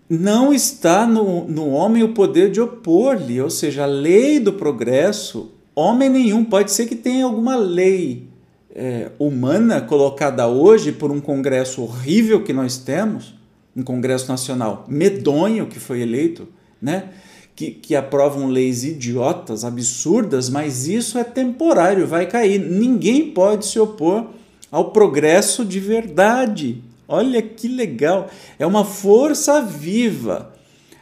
não 0.08 0.54
está 0.54 1.04
no, 1.04 1.44
no 1.48 1.70
homem 1.70 2.04
o 2.04 2.14
poder 2.14 2.52
de 2.52 2.60
opor-lhe, 2.60 3.40
ou 3.40 3.50
seja, 3.50 3.82
a 3.82 3.86
lei 3.86 4.38
do 4.38 4.52
progresso, 4.52 5.50
homem 5.74 6.08
nenhum, 6.08 6.44
pode 6.44 6.70
ser 6.70 6.86
que 6.86 6.94
tenha 6.94 7.24
alguma 7.24 7.56
lei 7.56 8.28
é, 8.72 9.10
humana 9.18 9.80
colocada 9.80 10.46
hoje 10.46 10.92
por 10.92 11.10
um 11.10 11.20
congresso 11.20 11.82
horrível 11.82 12.44
que 12.44 12.52
nós 12.52 12.78
temos, 12.78 13.34
um 13.74 13.82
congresso 13.82 14.30
nacional 14.30 14.84
medonho 14.86 15.66
que 15.66 15.80
foi 15.80 16.00
eleito, 16.00 16.46
né? 16.80 17.08
Que, 17.56 17.72
que 17.72 17.96
aprovam 17.96 18.46
leis 18.46 18.84
idiotas, 18.84 19.64
absurdas, 19.64 20.48
mas 20.48 20.86
isso 20.86 21.18
é 21.18 21.24
temporário, 21.24 22.06
vai 22.06 22.26
cair. 22.26 22.60
Ninguém 22.60 23.32
pode 23.32 23.66
se 23.66 23.80
opor 23.80 24.38
ao 24.70 24.90
progresso 24.90 25.64
de 25.64 25.80
verdade. 25.80 26.82
Olha 27.08 27.42
que 27.42 27.68
legal! 27.68 28.28
É 28.58 28.66
uma 28.66 28.84
força 28.84 29.60
viva. 29.60 30.52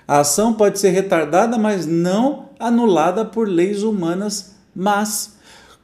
A 0.07 0.21
ação 0.21 0.55
pode 0.55 0.79
ser 0.79 0.91
retardada, 0.91 1.59
mas 1.59 1.87
não 1.87 2.49
anulada 2.59 3.25
por 3.25 3.47
leis 3.47 3.83
humanas 3.83 4.57
mas 4.79 5.37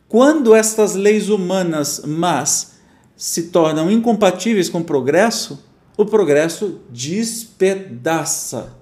Quando 0.08 0.54
estas 0.54 0.94
leis 0.94 1.28
humanas 1.28 2.02
mas 2.06 2.74
se 3.16 3.44
tornam 3.44 3.90
incompatíveis 3.90 4.68
com 4.68 4.78
o 4.78 4.84
progresso, 4.84 5.64
o 5.96 6.04
progresso 6.04 6.80
despedaça. 6.90 8.76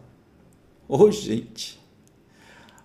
Ô, 0.88 1.04
oh, 1.04 1.10
gente! 1.10 1.80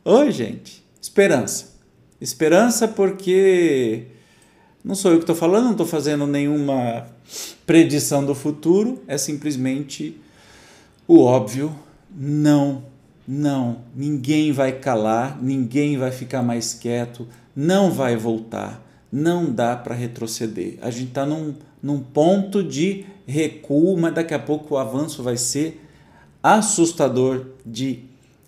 Ô, 0.06 0.20
oh, 0.20 0.32
gente! 0.32 0.86
Esperança. 1.02 1.78
Esperança 2.22 2.88
porque 2.88 4.08
não 4.88 4.96
sou 4.96 5.12
eu 5.12 5.18
que 5.18 5.24
estou 5.24 5.36
falando, 5.36 5.66
não 5.66 5.72
estou 5.72 5.86
fazendo 5.86 6.26
nenhuma 6.26 7.08
predição 7.66 8.26
do 8.26 8.34
futuro, 8.34 9.04
é 9.06 9.18
simplesmente 9.18 10.16
o 11.06 11.20
óbvio. 11.20 11.76
Não, 12.10 12.86
não, 13.28 13.80
ninguém 13.94 14.54
vai 14.54 14.72
calar, 14.72 15.38
ninguém 15.42 15.98
vai 15.98 16.10
ficar 16.10 16.42
mais 16.42 16.74
quieto, 16.74 17.28
não 17.54 17.92
vai 17.92 18.16
voltar, 18.16 18.82
não 19.12 19.52
dá 19.52 19.76
para 19.76 19.94
retroceder. 19.94 20.78
A 20.82 20.90
gente 20.90 21.10
está 21.10 21.26
num, 21.26 21.54
num 21.84 22.00
ponto 22.00 22.64
de 22.64 23.06
recuo, 23.28 23.98
mas 23.98 24.14
daqui 24.14 24.34
a 24.34 24.40
pouco 24.40 24.76
o 24.76 24.78
avanço 24.78 25.22
vai 25.22 25.36
ser 25.36 25.86
assustador 26.42 27.48
de 27.66 28.06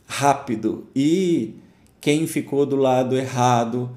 rápido. 0.08 0.88
E 0.96 1.56
quem 2.00 2.26
ficou 2.26 2.66
do 2.66 2.78
lado 2.78 3.18
errado, 3.18 3.92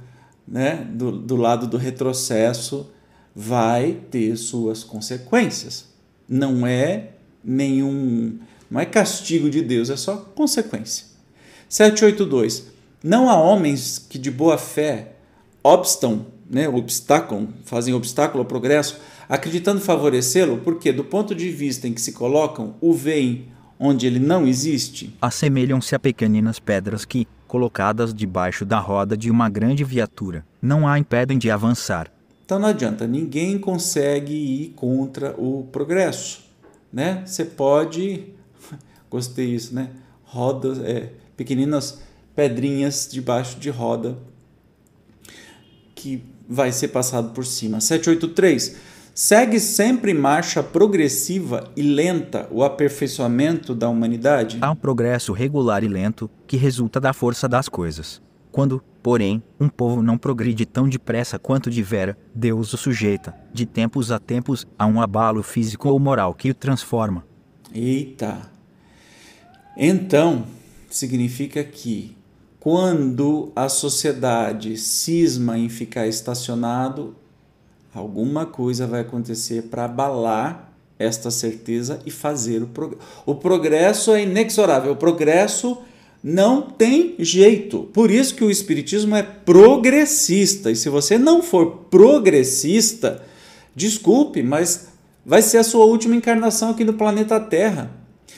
né, 0.47 0.87
do, 0.93 1.13
do 1.13 1.37
lado 1.37 1.67
do 1.67 1.77
retrocesso, 1.77 2.91
vai 3.35 3.99
ter 4.11 4.37
suas 4.37 4.85
consequências. 4.85 5.87
Não 6.29 6.67
é 6.67 7.11
nenhum, 7.43 8.39
não 8.71 8.81
é 8.81 8.87
castigo 8.87 9.49
de 9.49 9.63
Deus, 9.63 9.91
é 9.91 9.97
só 9.97 10.17
consequência. 10.17 11.07
782. 11.69 12.67
Não 13.03 13.29
há 13.29 13.41
homens 13.41 13.99
que 13.99 14.19
de 14.19 14.31
boa 14.31 14.59
fé 14.59 15.13
obstam, 15.63 16.27
né, 16.49 16.69
obstaculam, 16.69 17.49
fazem 17.65 17.95
obstáculo 17.95 18.43
ao 18.43 18.47
progresso, 18.47 19.01
acreditando 19.29 19.81
favorecê-lo, 19.81 20.59
porque 20.59 20.93
do 20.93 21.05
ponto 21.05 21.35
de 21.35 21.49
vista 21.51 21.89
em 21.89 21.95
que 21.95 22.01
se 22.01 22.13
colocam, 22.13 22.75
o 22.81 22.93
veem 22.93 23.49
onde 23.79 24.07
ele 24.07 24.19
não 24.19 24.47
existe. 24.47 25.13
Assemelham-se 25.21 25.95
a 25.95 25.99
pequeninas 25.99 26.61
pedras 26.61 27.05
que, 27.05 27.27
colocadas 27.53 28.15
debaixo 28.15 28.65
da 28.65 28.79
roda 28.79 29.15
de 29.15 29.31
uma 29.31 29.47
grande 29.47 29.85
viatura, 29.85 30.43
não 30.63 30.89
a 30.89 30.99
impedem 30.99 31.37
de 31.37 31.51
avançar. 31.51 32.11
Então 32.47 32.59
não 32.59 32.69
adianta, 32.69 33.07
ninguém 33.07 33.59
consegue 33.59 34.33
ir 34.33 34.69
contra 34.71 35.35
o 35.39 35.69
progresso, 35.71 36.47
né? 36.91 37.23
Você 37.27 37.45
pode, 37.45 38.25
gostei 39.11 39.55
isso, 39.55 39.75
né? 39.75 39.91
Rodas, 40.25 40.79
é, 40.79 41.13
pequeninas 41.37 42.01
pedrinhas 42.35 43.07
debaixo 43.13 43.59
de 43.61 43.69
roda 43.69 44.17
que 45.95 46.25
vai 46.49 46.73
ser 46.73 46.89
passado 46.89 47.35
por 47.35 47.45
cima. 47.45 47.83
783 47.83 48.77
Segue 49.15 49.61
sempre 49.61 50.15
marcha 50.15 50.63
progressiva 50.63 51.71
e 51.77 51.83
lenta 51.83 52.49
o 52.51 52.65
aperfeiçoamento 52.65 53.75
da 53.75 53.87
humanidade? 53.87 54.57
Há 54.63 54.71
um 54.71 54.77
progresso 54.77 55.35
regular 55.35 55.85
e 55.85 55.89
lento 55.89 56.31
que 56.47 56.57
resulta 56.57 56.99
da 56.99 57.13
força 57.13 57.47
das 57.47 57.69
coisas. 57.69 58.23
Quando, 58.51 58.83
porém, 59.03 59.43
um 59.61 59.69
povo 59.69 60.03
não 60.03 60.17
progride 60.17 60.65
tão 60.65 60.89
depressa 60.89 61.39
quanto 61.39 61.69
devera, 61.69 62.17
Deus 62.35 62.73
o 62.73 62.79
sujeita, 62.79 63.35
de 63.53 63.67
tempos 63.67 64.11
a 64.11 64.19
tempos, 64.19 64.67
a 64.79 64.87
um 64.87 64.99
abalo 64.99 65.43
físico 65.43 65.91
ou 65.91 65.99
moral 65.99 66.33
que 66.33 66.51
o 66.51 66.55
transforma. 66.55 67.23
Eita! 67.75 68.51
Então, 69.77 70.47
significa 70.89 71.63
que 71.63 72.17
quando 72.59 73.53
a 73.55 73.69
sociedade 73.69 74.79
cisma 74.79 75.59
em 75.59 75.69
ficar 75.69 76.07
estacionado, 76.07 77.15
Alguma 77.95 78.47
coisa 78.47 78.87
vai 78.87 79.01
acontecer 79.01 79.65
para 79.65 79.85
abalar 79.85 80.73
esta 80.99 81.31
certeza 81.31 82.01
e 82.07 82.11
fazer 82.11 82.63
o 82.63 82.67
progresso. 82.67 83.03
O 83.27 83.35
progresso 83.35 84.13
é 84.13 84.23
inexorável, 84.23 84.93
o 84.93 84.97
progresso 84.97 85.79
não 86.23 86.63
tem 86.63 87.17
jeito. 87.19 87.81
Por 87.93 88.11
isso 88.11 88.35
que 88.35 88.45
o 88.45 88.51
espiritismo 88.51 89.17
é 89.17 89.23
progressista. 89.23 90.71
E 90.71 90.77
se 90.77 90.89
você 90.89 91.19
não 91.19 91.43
for 91.43 91.87
progressista, 91.91 93.23
desculpe, 93.75 94.43
mas 94.43 94.89
vai 95.27 95.43
ser 95.43 95.59
a 95.59 95.65
sua 95.65 95.85
última 95.85 96.15
encarnação 96.15 96.71
aqui 96.71 96.85
no 96.85 96.95
planeta 96.95 97.41
Terra. 97.41 97.91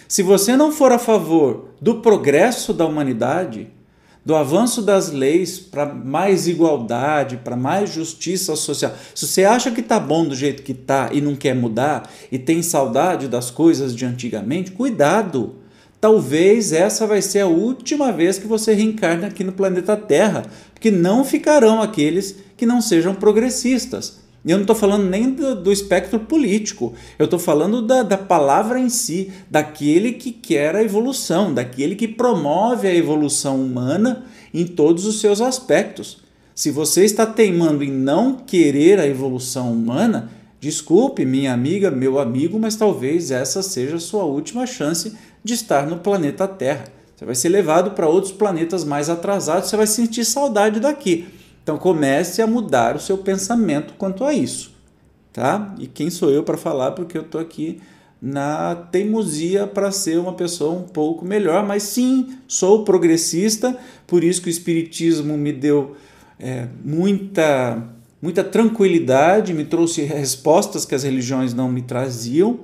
Se 0.09 0.23
você 0.23 0.57
não 0.57 0.73
for 0.73 0.93
a 0.93 0.99
favor 0.99 1.71
do 1.81 1.97
progresso 1.97 2.73
da 2.73 2.87
humanidade, 2.87 3.69
do 4.25 4.35
avanço 4.35 4.81
das 4.81 5.11
leis 5.11 5.59
para 5.59 5.85
mais 5.87 6.49
igualdade, 6.49 7.37
para 7.37 7.57
mais 7.57 7.91
justiça 7.91 8.57
social. 8.57 8.95
Se 9.15 9.27
você 9.27 9.45
acha 9.45 9.71
que 9.71 9.81
está 9.81 10.01
bom 10.01 10.25
do 10.25 10.35
jeito 10.35 10.63
que 10.63 10.73
está 10.73 11.11
e 11.13 11.21
não 11.21 11.37
quer 11.37 11.55
mudar 11.55 12.11
e 12.33 12.39
tem 12.39 12.63
saudade 12.63 13.29
das 13.29 13.51
coisas 13.51 13.95
de 13.95 14.05
antigamente, 14.05 14.71
cuidado. 14.73 15.57
Talvez 16.01 16.73
essa 16.73 17.07
vai 17.07 17.23
ser 17.23 17.41
a 17.41 17.47
última 17.47 18.13
vez 18.13 18.39
que 18.39 18.47
você 18.47 18.75
reencarna 18.75 19.29
aqui 19.29 19.43
no 19.43 19.53
planeta 19.53 19.97
Terra, 19.97 20.45
porque 20.75 20.91
não 20.91 21.25
ficarão 21.25 21.81
aqueles 21.81 22.37
que 22.59 22.67
não 22.67 22.83
sejam 22.83 23.15
progressistas. 23.15 24.24
E 24.45 24.51
eu 24.51 24.59
não 24.59 24.65
estou 24.65 24.77
falando 24.77 25.09
nem 25.09 25.31
do, 25.31 25.55
do, 25.55 25.73
espectro 25.73 26.21
político, 26.21 26.93
eu 27.19 27.25
estou 27.25 27.39
falando 27.39 27.81
da, 27.81 28.03
da 28.03 28.19
palavra 28.19 28.79
em 28.79 28.91
si, 28.91 29.33
daquele 29.51 30.13
que 30.13 30.31
quer 30.31 30.77
a 30.77 30.83
evolução, 30.83 31.55
daquele 31.55 31.95
que 31.95 32.07
promove 32.07 32.87
a 32.87 32.95
evolução 32.95 33.63
humana 33.63 34.27
em 34.53 34.67
todos 34.67 35.07
os 35.07 35.19
seus 35.19 35.41
aspectos. 35.41 36.19
Se 36.55 36.71
você 36.71 37.05
está 37.05 37.25
teimando 37.25 37.83
em 37.83 37.91
não 37.91 38.35
querer 38.37 39.01
a 39.01 39.07
evolução 39.07 39.73
humana, 39.73 40.31
desculpe, 40.61 41.25
minha 41.25 41.53
amiga, 41.53 41.91
meu 41.91 42.19
amigo, 42.19 42.59
mas 42.59 42.77
talvez 42.77 43.31
essa 43.31 43.63
seja 43.63 43.97
a 43.97 44.01
sua 44.01 44.25
última 44.25 44.67
chance 44.67 45.15
de 45.43 45.55
estar 45.55 45.87
no 45.87 45.97
planeta 45.97 46.47
Terra. 46.47 46.85
Você 47.17 47.25
vai 47.25 47.35
ser 47.35 47.49
levado 47.49 47.93
para 47.93 48.09
outros 48.09 48.33
planetas 48.33 48.85
mais 48.85 49.09
atrasados, 49.09 49.71
você 49.71 49.77
vai 49.77 49.87
sentir 49.87 50.25
saudade 50.25 50.81
daqui. 50.81 51.27
Então 51.65 51.79
comece 51.79 52.43
a 52.43 52.47
mudar 52.47 52.95
o 52.95 53.01
seu 53.01 53.17
pensamento 53.17 53.95
quanto 53.95 54.23
a 54.23 54.35
isso, 54.35 54.71
tá? 55.33 55.75
E 55.79 55.87
quem 55.87 56.11
sou 56.11 56.31
eu 56.31 56.43
para 56.43 56.59
falar 56.59 56.93
porque 56.93 57.17
eu 57.17 57.23
estou 57.23 57.41
aqui 57.41 57.81
na 58.21 58.75
teimosia 58.93 59.67
para 59.67 59.91
ser 59.91 60.19
uma 60.19 60.35
pessoa 60.35 60.73
um 60.73 60.83
pouco 60.83 61.25
melhor, 61.25 61.67
mas 61.67 61.83
sim, 61.85 62.37
sou 62.47 62.85
progressista, 62.85 63.77
por 64.07 64.23
isso 64.23 64.43
que 64.43 64.49
o 64.49 64.51
Espiritismo 64.51 65.39
me 65.39 65.53
deu 65.53 65.97
é, 66.39 66.67
muita, 66.85 67.83
muita 68.21 68.45
tranquilidade, 68.45 69.55
me 69.55 69.65
trouxe 69.65 70.03
respostas 70.03 70.85
que 70.85 70.95
as 70.95 71.03
religiões 71.03 71.55
não 71.55 71.71
me 71.71 71.81
traziam, 71.81 72.61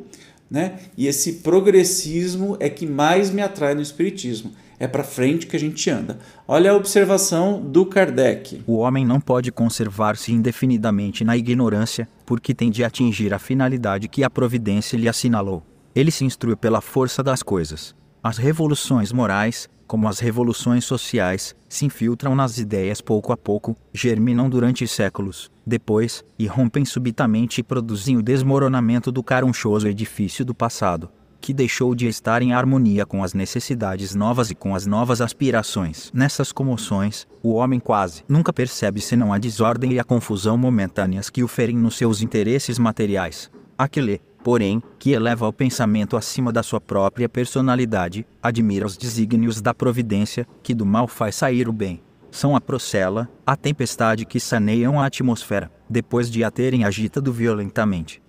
né? 0.50 0.78
e 0.96 1.06
esse 1.06 1.34
progressismo 1.34 2.56
é 2.60 2.68
que 2.68 2.86
mais 2.86 3.30
me 3.30 3.40
atrai 3.40 3.74
no 3.74 3.80
Espiritismo 3.80 4.52
é 4.80 4.88
para 4.88 5.04
frente 5.04 5.46
que 5.46 5.54
a 5.54 5.60
gente 5.60 5.90
anda. 5.90 6.18
Olha 6.48 6.70
a 6.70 6.74
observação 6.74 7.60
do 7.60 7.84
Kardec. 7.84 8.62
O 8.66 8.78
homem 8.78 9.04
não 9.04 9.20
pode 9.20 9.52
conservar-se 9.52 10.32
indefinidamente 10.32 11.22
na 11.22 11.36
ignorância, 11.36 12.08
porque 12.24 12.54
tem 12.54 12.70
de 12.70 12.82
atingir 12.82 13.34
a 13.34 13.38
finalidade 13.38 14.08
que 14.08 14.24
a 14.24 14.30
providência 14.30 14.96
lhe 14.96 15.06
assinalou. 15.06 15.62
Ele 15.94 16.10
se 16.10 16.24
instrui 16.24 16.56
pela 16.56 16.80
força 16.80 17.22
das 17.22 17.42
coisas. 17.42 17.94
As 18.22 18.38
revoluções 18.38 19.12
morais, 19.12 19.68
como 19.86 20.08
as 20.08 20.18
revoluções 20.18 20.84
sociais, 20.84 21.54
se 21.68 21.84
infiltram 21.84 22.34
nas 22.34 22.56
ideias 22.58 23.02
pouco 23.02 23.32
a 23.32 23.36
pouco, 23.36 23.76
germinam 23.92 24.48
durante 24.48 24.86
séculos, 24.88 25.50
depois, 25.66 26.24
irrompem 26.38 26.86
subitamente 26.86 27.60
e 27.60 27.64
produzem 27.64 28.16
o 28.16 28.22
desmoronamento 28.22 29.12
do 29.12 29.22
carunchoso 29.22 29.88
edifício 29.88 30.42
do 30.42 30.54
passado 30.54 31.10
que 31.40 31.54
deixou 31.54 31.94
de 31.94 32.06
estar 32.06 32.42
em 32.42 32.52
harmonia 32.52 33.06
com 33.06 33.24
as 33.24 33.32
necessidades 33.32 34.14
novas 34.14 34.50
e 34.50 34.54
com 34.54 34.74
as 34.74 34.86
novas 34.86 35.20
aspirações. 35.20 36.10
Nessas 36.12 36.52
comoções, 36.52 37.26
o 37.42 37.54
homem 37.54 37.80
quase 37.80 38.22
nunca 38.28 38.52
percebe 38.52 39.00
senão 39.00 39.32
a 39.32 39.38
desordem 39.38 39.94
e 39.94 39.98
a 39.98 40.04
confusão 40.04 40.56
momentâneas 40.56 41.30
que 41.30 41.42
o 41.42 41.48
ferem 41.48 41.76
nos 41.76 41.96
seus 41.96 42.22
interesses 42.22 42.78
materiais. 42.78 43.50
Aquele, 43.78 44.20
porém, 44.44 44.82
que 44.98 45.12
eleva 45.12 45.48
o 45.48 45.52
pensamento 45.52 46.16
acima 46.16 46.52
da 46.52 46.62
sua 46.62 46.80
própria 46.80 47.28
personalidade, 47.28 48.26
admira 48.42 48.86
os 48.86 48.96
desígnios 48.96 49.60
da 49.60 49.72
providência, 49.72 50.46
que 50.62 50.74
do 50.74 50.84
mal 50.84 51.08
faz 51.08 51.36
sair 51.36 51.68
o 51.68 51.72
bem. 51.72 52.02
São 52.30 52.54
a 52.54 52.60
procela, 52.60 53.28
a 53.44 53.56
tempestade 53.56 54.24
que 54.24 54.38
saneiam 54.38 55.00
a 55.00 55.06
atmosfera, 55.06 55.70
depois 55.88 56.30
de 56.30 56.44
a 56.44 56.50
terem 56.50 56.84
agitado 56.84 57.32
violentamente. 57.32 58.22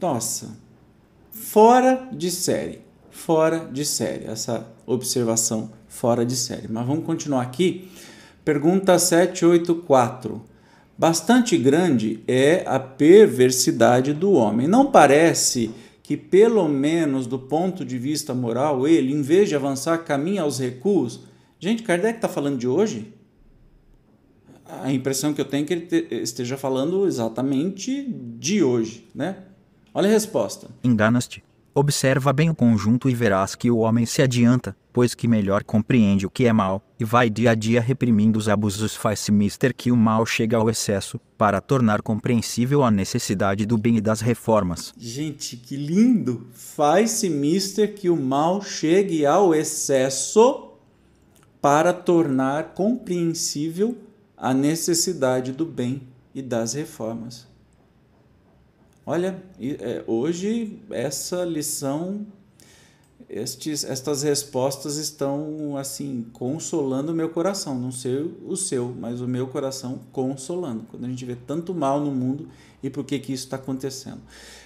Nossa, 0.00 0.58
fora 1.36 2.08
de 2.12 2.30
série. 2.30 2.80
Fora 3.10 3.68
de 3.72 3.84
série. 3.84 4.24
Essa 4.24 4.66
observação 4.86 5.70
fora 5.86 6.24
de 6.24 6.34
série. 6.34 6.68
Mas 6.68 6.86
vamos 6.86 7.04
continuar 7.04 7.42
aqui. 7.42 7.88
Pergunta 8.44 8.98
784. 8.98 10.42
Bastante 10.98 11.58
grande 11.58 12.20
é 12.26 12.64
a 12.66 12.80
perversidade 12.80 14.14
do 14.14 14.32
homem. 14.32 14.66
Não 14.66 14.90
parece 14.90 15.70
que, 16.02 16.16
pelo 16.16 16.68
menos 16.68 17.26
do 17.26 17.38
ponto 17.38 17.84
de 17.84 17.98
vista 17.98 18.32
moral, 18.32 18.86
ele, 18.86 19.12
em 19.12 19.22
vez 19.22 19.48
de 19.48 19.56
avançar, 19.56 19.98
caminha 20.04 20.42
aos 20.42 20.58
recuos? 20.58 21.20
Gente, 21.58 21.82
Kardec 21.82 22.16
está 22.16 22.28
falando 22.28 22.58
de 22.58 22.68
hoje? 22.68 23.12
A 24.64 24.92
impressão 24.92 25.34
que 25.34 25.40
eu 25.40 25.44
tenho 25.44 25.64
é 25.64 25.66
que 25.66 25.74
ele 25.74 26.22
esteja 26.22 26.56
falando 26.56 27.06
exatamente 27.06 28.04
de 28.38 28.62
hoje, 28.62 29.06
né? 29.14 29.36
Olha 29.96 30.10
a 30.10 30.12
resposta. 30.12 30.68
Enganas-te. 30.84 31.42
Observa 31.74 32.30
bem 32.30 32.50
o 32.50 32.54
conjunto 32.54 33.08
e 33.08 33.14
verás 33.14 33.54
que 33.54 33.70
o 33.70 33.78
homem 33.78 34.04
se 34.04 34.20
adianta, 34.20 34.76
pois 34.92 35.14
que 35.14 35.26
melhor 35.26 35.64
compreende 35.64 36.26
o 36.26 36.30
que 36.30 36.44
é 36.44 36.52
mal, 36.52 36.82
e 37.00 37.04
vai 37.04 37.30
dia 37.30 37.52
a 37.52 37.54
dia 37.54 37.80
reprimindo 37.80 38.38
os 38.38 38.46
abusos 38.46 38.94
faz-se 38.94 39.32
mister 39.32 39.74
que 39.74 39.90
o 39.90 39.96
mal 39.96 40.26
chega 40.26 40.58
ao 40.58 40.68
excesso, 40.68 41.18
para 41.38 41.62
tornar 41.62 42.02
compreensível 42.02 42.84
a 42.84 42.90
necessidade 42.90 43.64
do 43.64 43.78
bem 43.78 43.96
e 43.96 44.00
das 44.02 44.20
reformas. 44.20 44.92
Gente, 44.98 45.56
que 45.56 45.76
lindo! 45.76 46.46
Faz-se 46.52 47.30
mister 47.30 47.94
que 47.94 48.10
o 48.10 48.16
mal 48.16 48.60
chegue 48.60 49.24
ao 49.24 49.54
excesso 49.54 50.72
para 51.58 51.94
tornar 51.94 52.74
compreensível 52.74 53.96
a 54.36 54.52
necessidade 54.52 55.52
do 55.52 55.64
bem 55.64 56.02
e 56.34 56.42
das 56.42 56.74
reformas. 56.74 57.55
Olha, 59.08 59.40
é, 59.60 60.02
hoje 60.04 60.80
essa 60.90 61.44
lição, 61.44 62.26
estes, 63.30 63.84
estas 63.84 64.24
respostas 64.24 64.96
estão 64.96 65.76
assim 65.76 66.26
consolando 66.32 67.12
o 67.12 67.14
meu 67.14 67.28
coração. 67.28 67.78
Não 67.78 67.92
sei 67.92 68.28
o 68.44 68.56
seu, 68.56 68.92
mas 68.98 69.20
o 69.20 69.28
meu 69.28 69.46
coração 69.46 70.00
consolando. 70.10 70.82
Quando 70.90 71.04
a 71.04 71.08
gente 71.08 71.24
vê 71.24 71.36
tanto 71.36 71.72
mal 71.72 72.00
no 72.00 72.10
mundo 72.10 72.48
e 72.82 72.90
por 72.90 73.04
que, 73.04 73.20
que 73.20 73.32
isso 73.32 73.44
está 73.44 73.54
acontecendo. 73.54 74.20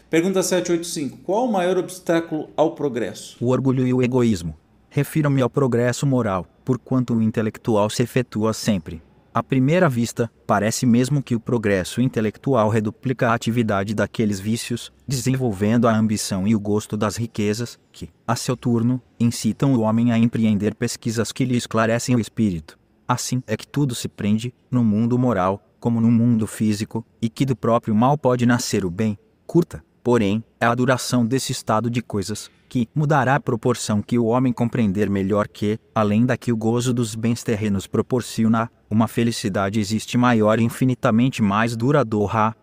Pergunta 0.08 0.42
785. 0.42 1.18
Qual 1.18 1.44
o 1.44 1.52
maior 1.52 1.76
obstáculo 1.76 2.48
ao 2.56 2.74
progresso? 2.74 3.36
O 3.44 3.50
orgulho 3.50 3.86
e 3.86 3.92
o 3.92 4.02
egoísmo. 4.02 4.56
Refiro-me 4.88 5.42
ao 5.42 5.50
progresso 5.50 6.06
moral, 6.06 6.46
porquanto 6.64 7.12
o 7.12 7.22
intelectual 7.22 7.90
se 7.90 8.02
efetua 8.02 8.54
sempre 8.54 9.02
à 9.32 9.42
primeira 9.42 9.88
vista, 9.88 10.30
parece 10.46 10.84
mesmo 10.84 11.22
que 11.22 11.36
o 11.36 11.40
progresso 11.40 12.00
intelectual 12.00 12.68
reduplica 12.68 13.28
a 13.28 13.34
atividade 13.34 13.94
daqueles 13.94 14.40
vícios, 14.40 14.92
desenvolvendo 15.06 15.86
a 15.86 15.96
ambição 15.96 16.48
e 16.48 16.54
o 16.54 16.60
gosto 16.60 16.96
das 16.96 17.16
riquezas, 17.16 17.78
que, 17.92 18.10
a 18.26 18.34
seu 18.34 18.56
turno, 18.56 19.00
incitam 19.18 19.74
o 19.74 19.80
homem 19.80 20.10
a 20.10 20.18
empreender 20.18 20.74
pesquisas 20.74 21.30
que 21.30 21.44
lhe 21.44 21.56
esclarecem 21.56 22.16
o 22.16 22.20
espírito. 22.20 22.78
Assim 23.06 23.42
é 23.46 23.56
que 23.56 23.66
tudo 23.66 23.94
se 23.94 24.08
prende, 24.08 24.52
no 24.70 24.82
mundo 24.82 25.18
moral, 25.18 25.62
como 25.78 26.00
no 26.00 26.10
mundo 26.10 26.46
físico, 26.46 27.04
e 27.22 27.28
que 27.28 27.46
do 27.46 27.56
próprio 27.56 27.94
mal 27.94 28.18
pode 28.18 28.44
nascer 28.44 28.84
o 28.84 28.90
bem. 28.90 29.16
Curta, 29.46 29.82
porém, 30.02 30.42
é 30.60 30.66
a 30.66 30.74
duração 30.74 31.24
desse 31.24 31.52
estado 31.52 31.90
de 31.90 32.02
coisas, 32.02 32.50
que 32.68 32.88
mudará 32.94 33.34
a 33.34 33.40
proporção 33.40 34.00
que 34.00 34.18
o 34.18 34.26
homem 34.26 34.52
compreender 34.52 35.10
melhor 35.10 35.48
que, 35.48 35.78
além 35.94 36.24
da 36.24 36.36
que 36.36 36.52
o 36.52 36.56
gozo 36.56 36.94
dos 36.94 37.14
bens 37.14 37.42
terrenos 37.42 37.86
proporciona, 37.86 38.70
uma 38.88 39.08
felicidade 39.08 39.80
existe 39.80 40.16
maior 40.16 40.58
e 40.60 40.62
infinitamente 40.62 41.42
mais 41.42 41.76
duradoura. 41.76 42.54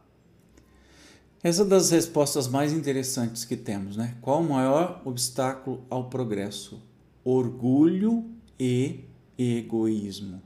Essa 1.43 1.61
é 1.61 1.65
das 1.65 1.91
respostas 1.91 2.47
mais 2.47 2.73
interessantes 2.73 3.45
que 3.45 3.55
temos, 3.55 3.95
né? 3.95 4.15
Qual 4.21 4.41
o 4.41 4.49
maior 4.49 5.01
obstáculo 5.05 5.81
ao 5.89 6.05
progresso? 6.05 6.81
Orgulho 7.23 8.25
e 8.59 9.01
egoísmo. 9.37 10.41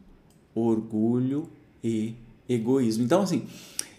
Orgulho 0.53 1.49
e 1.83 2.15
egoísmo. 2.47 3.03
Então, 3.03 3.21
assim, 3.21 3.47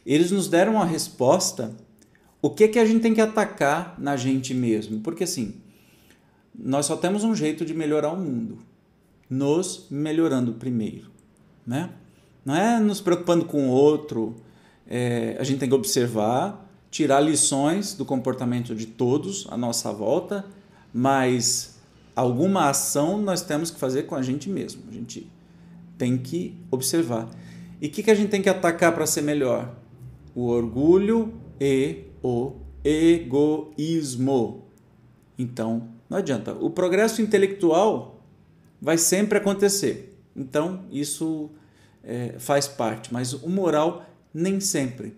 eles 0.05 0.31
nos 0.31 0.49
deram 0.49 0.81
a 0.81 0.85
resposta 0.85 1.75
o 2.43 2.51
que, 2.51 2.67
que 2.67 2.79
a 2.81 2.85
gente 2.85 3.01
tem 3.01 3.15
que 3.15 3.21
atacar 3.21 3.95
na 3.99 4.17
gente 4.17 4.53
mesmo? 4.53 5.01
Porque 5.01 5.23
assim, 5.23 5.55
nós 6.53 6.87
só 6.87 6.97
temos 6.97 7.23
um 7.23 7.35
jeito 7.37 7.65
de 7.65 7.73
melhorar 7.73 8.13
o 8.13 8.17
mundo, 8.17 8.59
nos 9.31 9.87
melhorando 9.89 10.55
primeiro, 10.55 11.11
né? 11.65 11.91
Não 12.45 12.57
é 12.57 12.81
nos 12.81 13.01
preocupando 13.01 13.45
com 13.45 13.69
o 13.69 13.71
outro, 13.71 14.35
é, 14.89 15.37
a 15.39 15.45
gente 15.45 15.61
tem 15.61 15.69
que 15.69 15.75
observar, 15.75 16.69
tirar 16.91 17.21
lições 17.21 17.95
do 17.95 18.05
comportamento 18.05 18.75
de 18.75 18.87
todos 18.87 19.47
à 19.49 19.57
nossa 19.57 19.93
volta, 19.93 20.45
mas 20.93 21.79
alguma 22.17 22.69
ação 22.69 23.23
nós 23.23 23.41
temos 23.43 23.71
que 23.71 23.79
fazer 23.79 24.03
com 24.03 24.17
a 24.17 24.23
gente 24.23 24.51
mesmo. 24.51 24.83
A 24.89 24.93
gente 24.93 25.31
tem 25.97 26.19
que 26.19 26.59
observar. 26.71 27.31
E 27.81 27.87
o 27.87 27.91
que, 27.91 28.03
que 28.03 28.11
a 28.11 28.15
gente 28.15 28.31
tem 28.31 28.43
que 28.43 28.49
atacar 28.49 28.93
para 28.93 29.07
ser 29.07 29.23
melhor? 29.23 29.73
O 30.35 30.49
orgulho 30.49 31.33
e 31.61 32.12
o 32.23 32.55
egoísmo. 32.85 34.65
Então, 35.39 35.89
não 36.09 36.19
adianta. 36.19 36.53
O 36.53 36.71
progresso 36.71 37.23
intelectual 37.23 38.23
vai 38.81 38.99
sempre 38.99 39.39
acontecer. 39.39 40.19
Então, 40.35 40.85
isso 40.91 41.51
é, 42.03 42.35
faz 42.39 42.67
parte, 42.69 43.13
mas 43.13 43.33
o 43.33 43.49
moral 43.49 44.05
nem 44.33 44.61
sempre. 44.61 45.17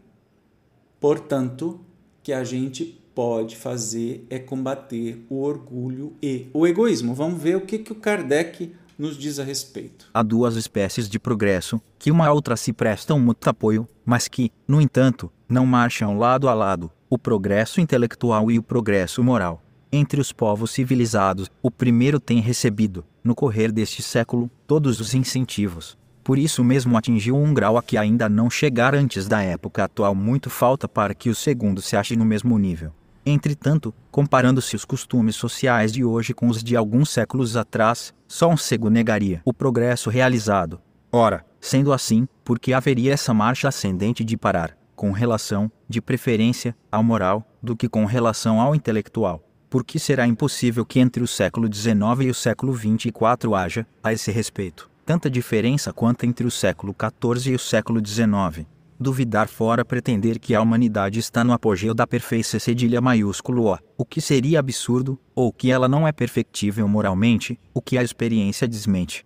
Portanto, 1.00 1.80
que 2.22 2.32
a 2.32 2.42
gente 2.42 3.00
pode 3.14 3.56
fazer 3.56 4.26
é 4.28 4.38
combater 4.38 5.24
o 5.28 5.40
orgulho 5.40 6.14
e 6.22 6.48
o 6.52 6.66
egoísmo. 6.66 7.14
Vamos 7.14 7.40
ver 7.40 7.56
o 7.56 7.60
que, 7.60 7.78
que 7.78 7.92
o 7.92 7.96
Kardec 7.96 8.72
nos 8.98 9.16
diz 9.16 9.38
a 9.38 9.44
respeito. 9.44 10.08
Há 10.12 10.22
duas 10.22 10.56
espécies 10.56 11.08
de 11.08 11.18
progresso, 11.18 11.80
que 11.98 12.10
uma 12.10 12.30
outra 12.30 12.56
se 12.56 12.72
prestam 12.72 13.18
muito 13.18 13.48
apoio, 13.48 13.88
mas 14.04 14.28
que, 14.28 14.50
no 14.66 14.80
entanto, 14.80 15.30
não 15.48 15.66
marcham 15.66 16.18
lado 16.18 16.48
a 16.48 16.54
lado, 16.54 16.90
o 17.08 17.18
progresso 17.18 17.80
intelectual 17.80 18.50
e 18.50 18.58
o 18.58 18.62
progresso 18.62 19.22
moral. 19.22 19.62
Entre 19.92 20.20
os 20.20 20.32
povos 20.32 20.72
civilizados, 20.72 21.50
o 21.62 21.70
primeiro 21.70 22.18
tem 22.18 22.40
recebido, 22.40 23.04
no 23.22 23.34
correr 23.34 23.70
deste 23.70 24.02
século, 24.02 24.50
todos 24.66 24.98
os 25.00 25.14
incentivos. 25.14 25.96
Por 26.24 26.38
isso 26.38 26.64
mesmo 26.64 26.96
atingiu 26.96 27.36
um 27.36 27.52
grau 27.52 27.76
a 27.76 27.82
que 27.82 27.98
ainda 27.98 28.28
não 28.28 28.48
chegar 28.48 28.94
antes 28.94 29.28
da 29.28 29.42
época 29.42 29.84
atual 29.84 30.14
muito 30.14 30.48
falta 30.48 30.88
para 30.88 31.14
que 31.14 31.28
o 31.28 31.34
segundo 31.34 31.82
se 31.82 31.96
ache 31.96 32.16
no 32.16 32.24
mesmo 32.24 32.58
nível. 32.58 32.92
Entretanto, 33.26 33.94
comparando-se 34.10 34.76
os 34.76 34.84
costumes 34.84 35.34
sociais 35.34 35.92
de 35.92 36.04
hoje 36.04 36.34
com 36.34 36.48
os 36.48 36.62
de 36.62 36.76
alguns 36.76 37.08
séculos 37.08 37.56
atrás, 37.56 38.12
só 38.28 38.50
um 38.50 38.56
cego 38.56 38.90
negaria 38.90 39.40
o 39.44 39.52
progresso 39.52 40.10
realizado. 40.10 40.78
Ora, 41.10 41.44
sendo 41.58 41.92
assim, 41.92 42.28
por 42.44 42.58
que 42.58 42.74
haveria 42.74 43.14
essa 43.14 43.32
marcha 43.32 43.68
ascendente 43.68 44.22
de 44.22 44.36
parar, 44.36 44.76
com 44.94 45.10
relação, 45.10 45.72
de 45.88 46.02
preferência, 46.02 46.76
ao 46.92 47.02
moral, 47.02 47.46
do 47.62 47.74
que 47.74 47.88
com 47.88 48.04
relação 48.04 48.60
ao 48.60 48.74
intelectual? 48.74 49.42
Porque 49.70 49.98
será 49.98 50.26
impossível 50.26 50.84
que 50.84 51.00
entre 51.00 51.22
o 51.22 51.26
século 51.26 51.72
XIX 51.72 52.00
e 52.26 52.30
o 52.30 52.34
século 52.34 52.76
XXIV 52.76 53.54
haja, 53.56 53.86
a 54.02 54.12
esse 54.12 54.30
respeito, 54.30 54.90
tanta 55.06 55.30
diferença 55.30 55.92
quanto 55.92 56.26
entre 56.26 56.46
o 56.46 56.50
século 56.50 56.94
XIV 56.94 57.52
e 57.52 57.54
o 57.54 57.58
século 57.58 58.06
XIX. 58.06 58.66
Duvidar 59.04 59.46
fora 59.46 59.84
pretender 59.84 60.40
que 60.40 60.54
a 60.54 60.60
humanidade 60.60 61.20
está 61.20 61.44
no 61.44 61.52
apogeu 61.52 61.94
da 61.94 62.06
perfeição 62.06 62.58
cedilha 62.58 63.00
maiúsculo 63.00 63.70
O, 63.70 63.78
o 63.98 64.04
que 64.04 64.20
seria 64.20 64.58
absurdo, 64.58 65.20
ou 65.34 65.52
que 65.52 65.70
ela 65.70 65.86
não 65.86 66.08
é 66.08 66.10
perfectível 66.10 66.88
moralmente, 66.88 67.60
o 67.72 67.80
que 67.80 67.96
a 67.96 68.02
experiência 68.02 68.66
desmente. 68.66 69.24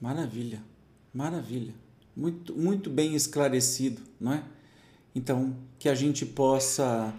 Maravilha, 0.00 0.62
maravilha. 1.14 1.74
Muito, 2.16 2.54
muito 2.54 2.90
bem 2.90 3.14
esclarecido, 3.14 4.00
não 4.18 4.32
é? 4.32 4.42
Então, 5.14 5.54
que 5.78 5.88
a 5.88 5.94
gente 5.94 6.24
possa 6.26 7.14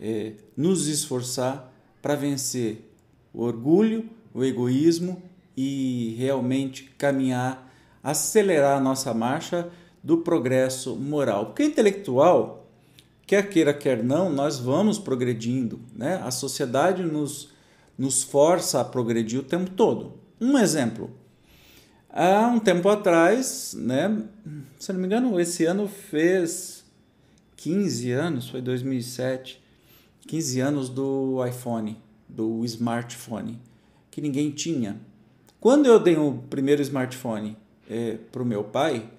é, 0.00 0.34
nos 0.56 0.86
esforçar 0.86 1.72
para 2.00 2.14
vencer 2.14 2.90
o 3.32 3.42
orgulho, 3.42 4.08
o 4.32 4.44
egoísmo 4.44 5.22
e 5.56 6.14
realmente 6.18 6.84
caminhar, 6.98 7.72
acelerar 8.02 8.76
a 8.76 8.80
nossa 8.80 9.12
marcha 9.14 9.70
do 10.06 10.18
progresso 10.18 10.94
moral. 10.94 11.46
Porque 11.46 11.64
intelectual, 11.64 12.70
quer 13.26 13.50
queira, 13.50 13.74
quer 13.74 14.04
não, 14.04 14.30
nós 14.30 14.56
vamos 14.56 15.00
progredindo. 15.00 15.80
Né? 15.92 16.22
A 16.22 16.30
sociedade 16.30 17.02
nos, 17.02 17.50
nos 17.98 18.22
força 18.22 18.80
a 18.80 18.84
progredir 18.84 19.40
o 19.40 19.42
tempo 19.42 19.70
todo. 19.70 20.12
Um 20.40 20.56
exemplo. 20.56 21.10
Há 22.08 22.46
um 22.46 22.60
tempo 22.60 22.88
atrás, 22.88 23.74
né, 23.76 24.22
se 24.78 24.92
não 24.92 25.00
me 25.00 25.06
engano, 25.06 25.40
esse 25.40 25.64
ano 25.64 25.88
fez 25.88 26.84
15 27.56 28.12
anos, 28.12 28.48
foi 28.48 28.62
2007, 28.62 29.60
15 30.28 30.60
anos 30.60 30.88
do 30.88 31.44
iPhone, 31.44 32.00
do 32.28 32.64
smartphone, 32.64 33.60
que 34.10 34.22
ninguém 34.22 34.52
tinha. 34.52 34.98
Quando 35.60 35.86
eu 35.86 35.98
dei 35.98 36.16
o 36.16 36.40
primeiro 36.48 36.80
smartphone 36.80 37.56
é, 37.90 38.18
para 38.30 38.42
o 38.42 38.46
meu 38.46 38.64
pai, 38.64 39.10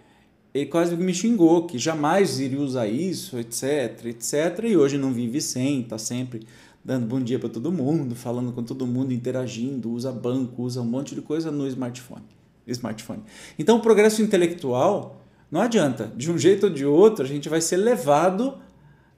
ele 0.58 0.66
quase 0.66 0.96
me 0.96 1.14
xingou 1.14 1.66
que 1.66 1.78
jamais 1.78 2.40
iria 2.40 2.60
usar 2.60 2.88
isso, 2.88 3.38
etc, 3.38 4.06
etc. 4.06 4.64
E 4.64 4.76
hoje 4.76 4.98
não 4.98 5.14
vive 5.14 5.40
sem, 5.40 5.82
está 5.82 5.98
sempre 5.98 6.48
dando 6.84 7.06
bom 7.06 7.22
dia 7.22 7.38
para 7.38 7.50
todo 7.50 7.72
mundo, 7.72 8.16
falando 8.16 8.52
com 8.52 8.64
todo 8.64 8.88
mundo, 8.88 9.14
interagindo, 9.14 9.92
usa 9.92 10.12
banco, 10.12 10.64
usa 10.64 10.82
um 10.82 10.86
monte 10.86 11.14
de 11.14 11.22
coisa 11.22 11.52
no 11.52 11.68
smartphone. 11.68 12.24
smartphone. 12.66 13.24
Então 13.60 13.78
o 13.78 13.82
progresso 13.82 14.22
intelectual 14.22 15.22
não 15.52 15.62
adianta, 15.62 16.12
de 16.16 16.32
um 16.32 16.38
jeito 16.38 16.66
ou 16.66 16.70
de 16.70 16.86
outro, 16.86 17.24
a 17.24 17.28
gente 17.28 17.48
vai 17.48 17.62
ser 17.62 17.78
levado 17.78 18.58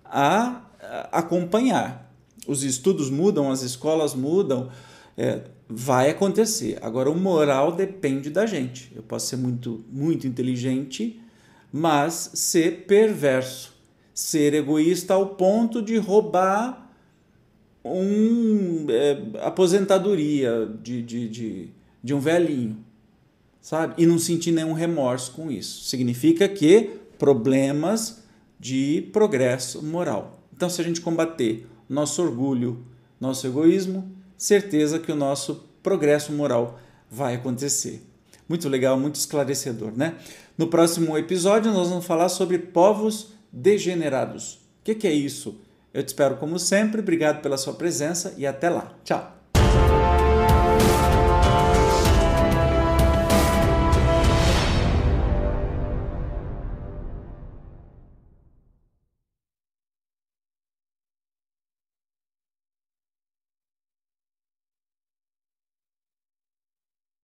a 0.06 0.62
acompanhar. 1.12 2.12
Os 2.48 2.64
estudos 2.64 3.10
mudam, 3.10 3.52
as 3.52 3.62
escolas 3.62 4.14
mudam, 4.14 4.70
é, 5.18 5.42
vai 5.68 6.10
acontecer. 6.10 6.78
Agora, 6.82 7.10
o 7.10 7.16
moral 7.16 7.72
depende 7.72 8.30
da 8.30 8.46
gente. 8.46 8.92
Eu 8.96 9.04
posso 9.04 9.28
ser 9.28 9.38
muito, 9.38 9.84
muito 9.92 10.28
inteligente, 10.28 11.19
mas 11.72 12.32
ser 12.34 12.86
perverso, 12.86 13.74
ser 14.14 14.54
egoísta 14.54 15.14
ao 15.14 15.28
ponto 15.28 15.82
de 15.82 15.98
roubar 15.98 16.90
um 17.84 18.88
é, 18.90 19.22
aposentadoria 19.42 20.70
de, 20.82 21.02
de, 21.02 21.30
de, 21.30 21.70
de 22.04 22.14
um 22.14 22.20
velhinho, 22.20 22.78
sabe? 23.62 23.96
E 23.98 24.06
não 24.06 24.20
sentir 24.20 24.52
nenhum 24.52 24.74
remorso 24.74 25.32
com 25.32 25.52
isso. 25.52 25.86
Significa 25.86 26.48
que 26.48 27.00
problemas 27.18 28.24
de 28.60 29.10
progresso 29.14 29.84
moral. 29.84 30.40
Então, 30.54 30.70
se 30.70 30.82
a 30.82 30.84
gente 30.84 31.00
combater 31.00 31.66
nosso 31.88 32.22
orgulho, 32.22 32.84
nosso 33.20 33.48
egoísmo, 33.48 34.12
certeza 34.38 35.00
que 35.00 35.12
o 35.12 35.16
nosso 35.16 35.66
progresso 35.82 36.32
moral 36.32 36.80
vai 37.10 37.36
acontecer. 37.36 38.04
Muito 38.48 38.68
legal, 38.68 39.00
muito 39.00 39.16
esclarecedor, 39.16 39.96
né? 39.96 40.16
No 40.60 40.68
próximo 40.68 41.18
episódio, 41.18 41.72
nós 41.72 41.88
vamos 41.88 42.06
falar 42.06 42.28
sobre 42.28 42.58
povos 42.60 43.32
degenerados. 43.50 44.56
O 44.56 44.84
que, 44.84 44.94
que 44.94 45.08
é 45.08 45.14
isso? 45.14 45.62
Eu 45.94 46.04
te 46.04 46.10
espero 46.10 46.36
como 46.36 46.60
sempre. 46.60 47.00
Obrigado 47.00 47.42
pela 47.42 47.56
sua 47.56 47.76
presença 47.76 48.34
e 48.38 48.46
até 48.46 48.70
lá. 48.70 48.92
Tchau! 49.06 49.38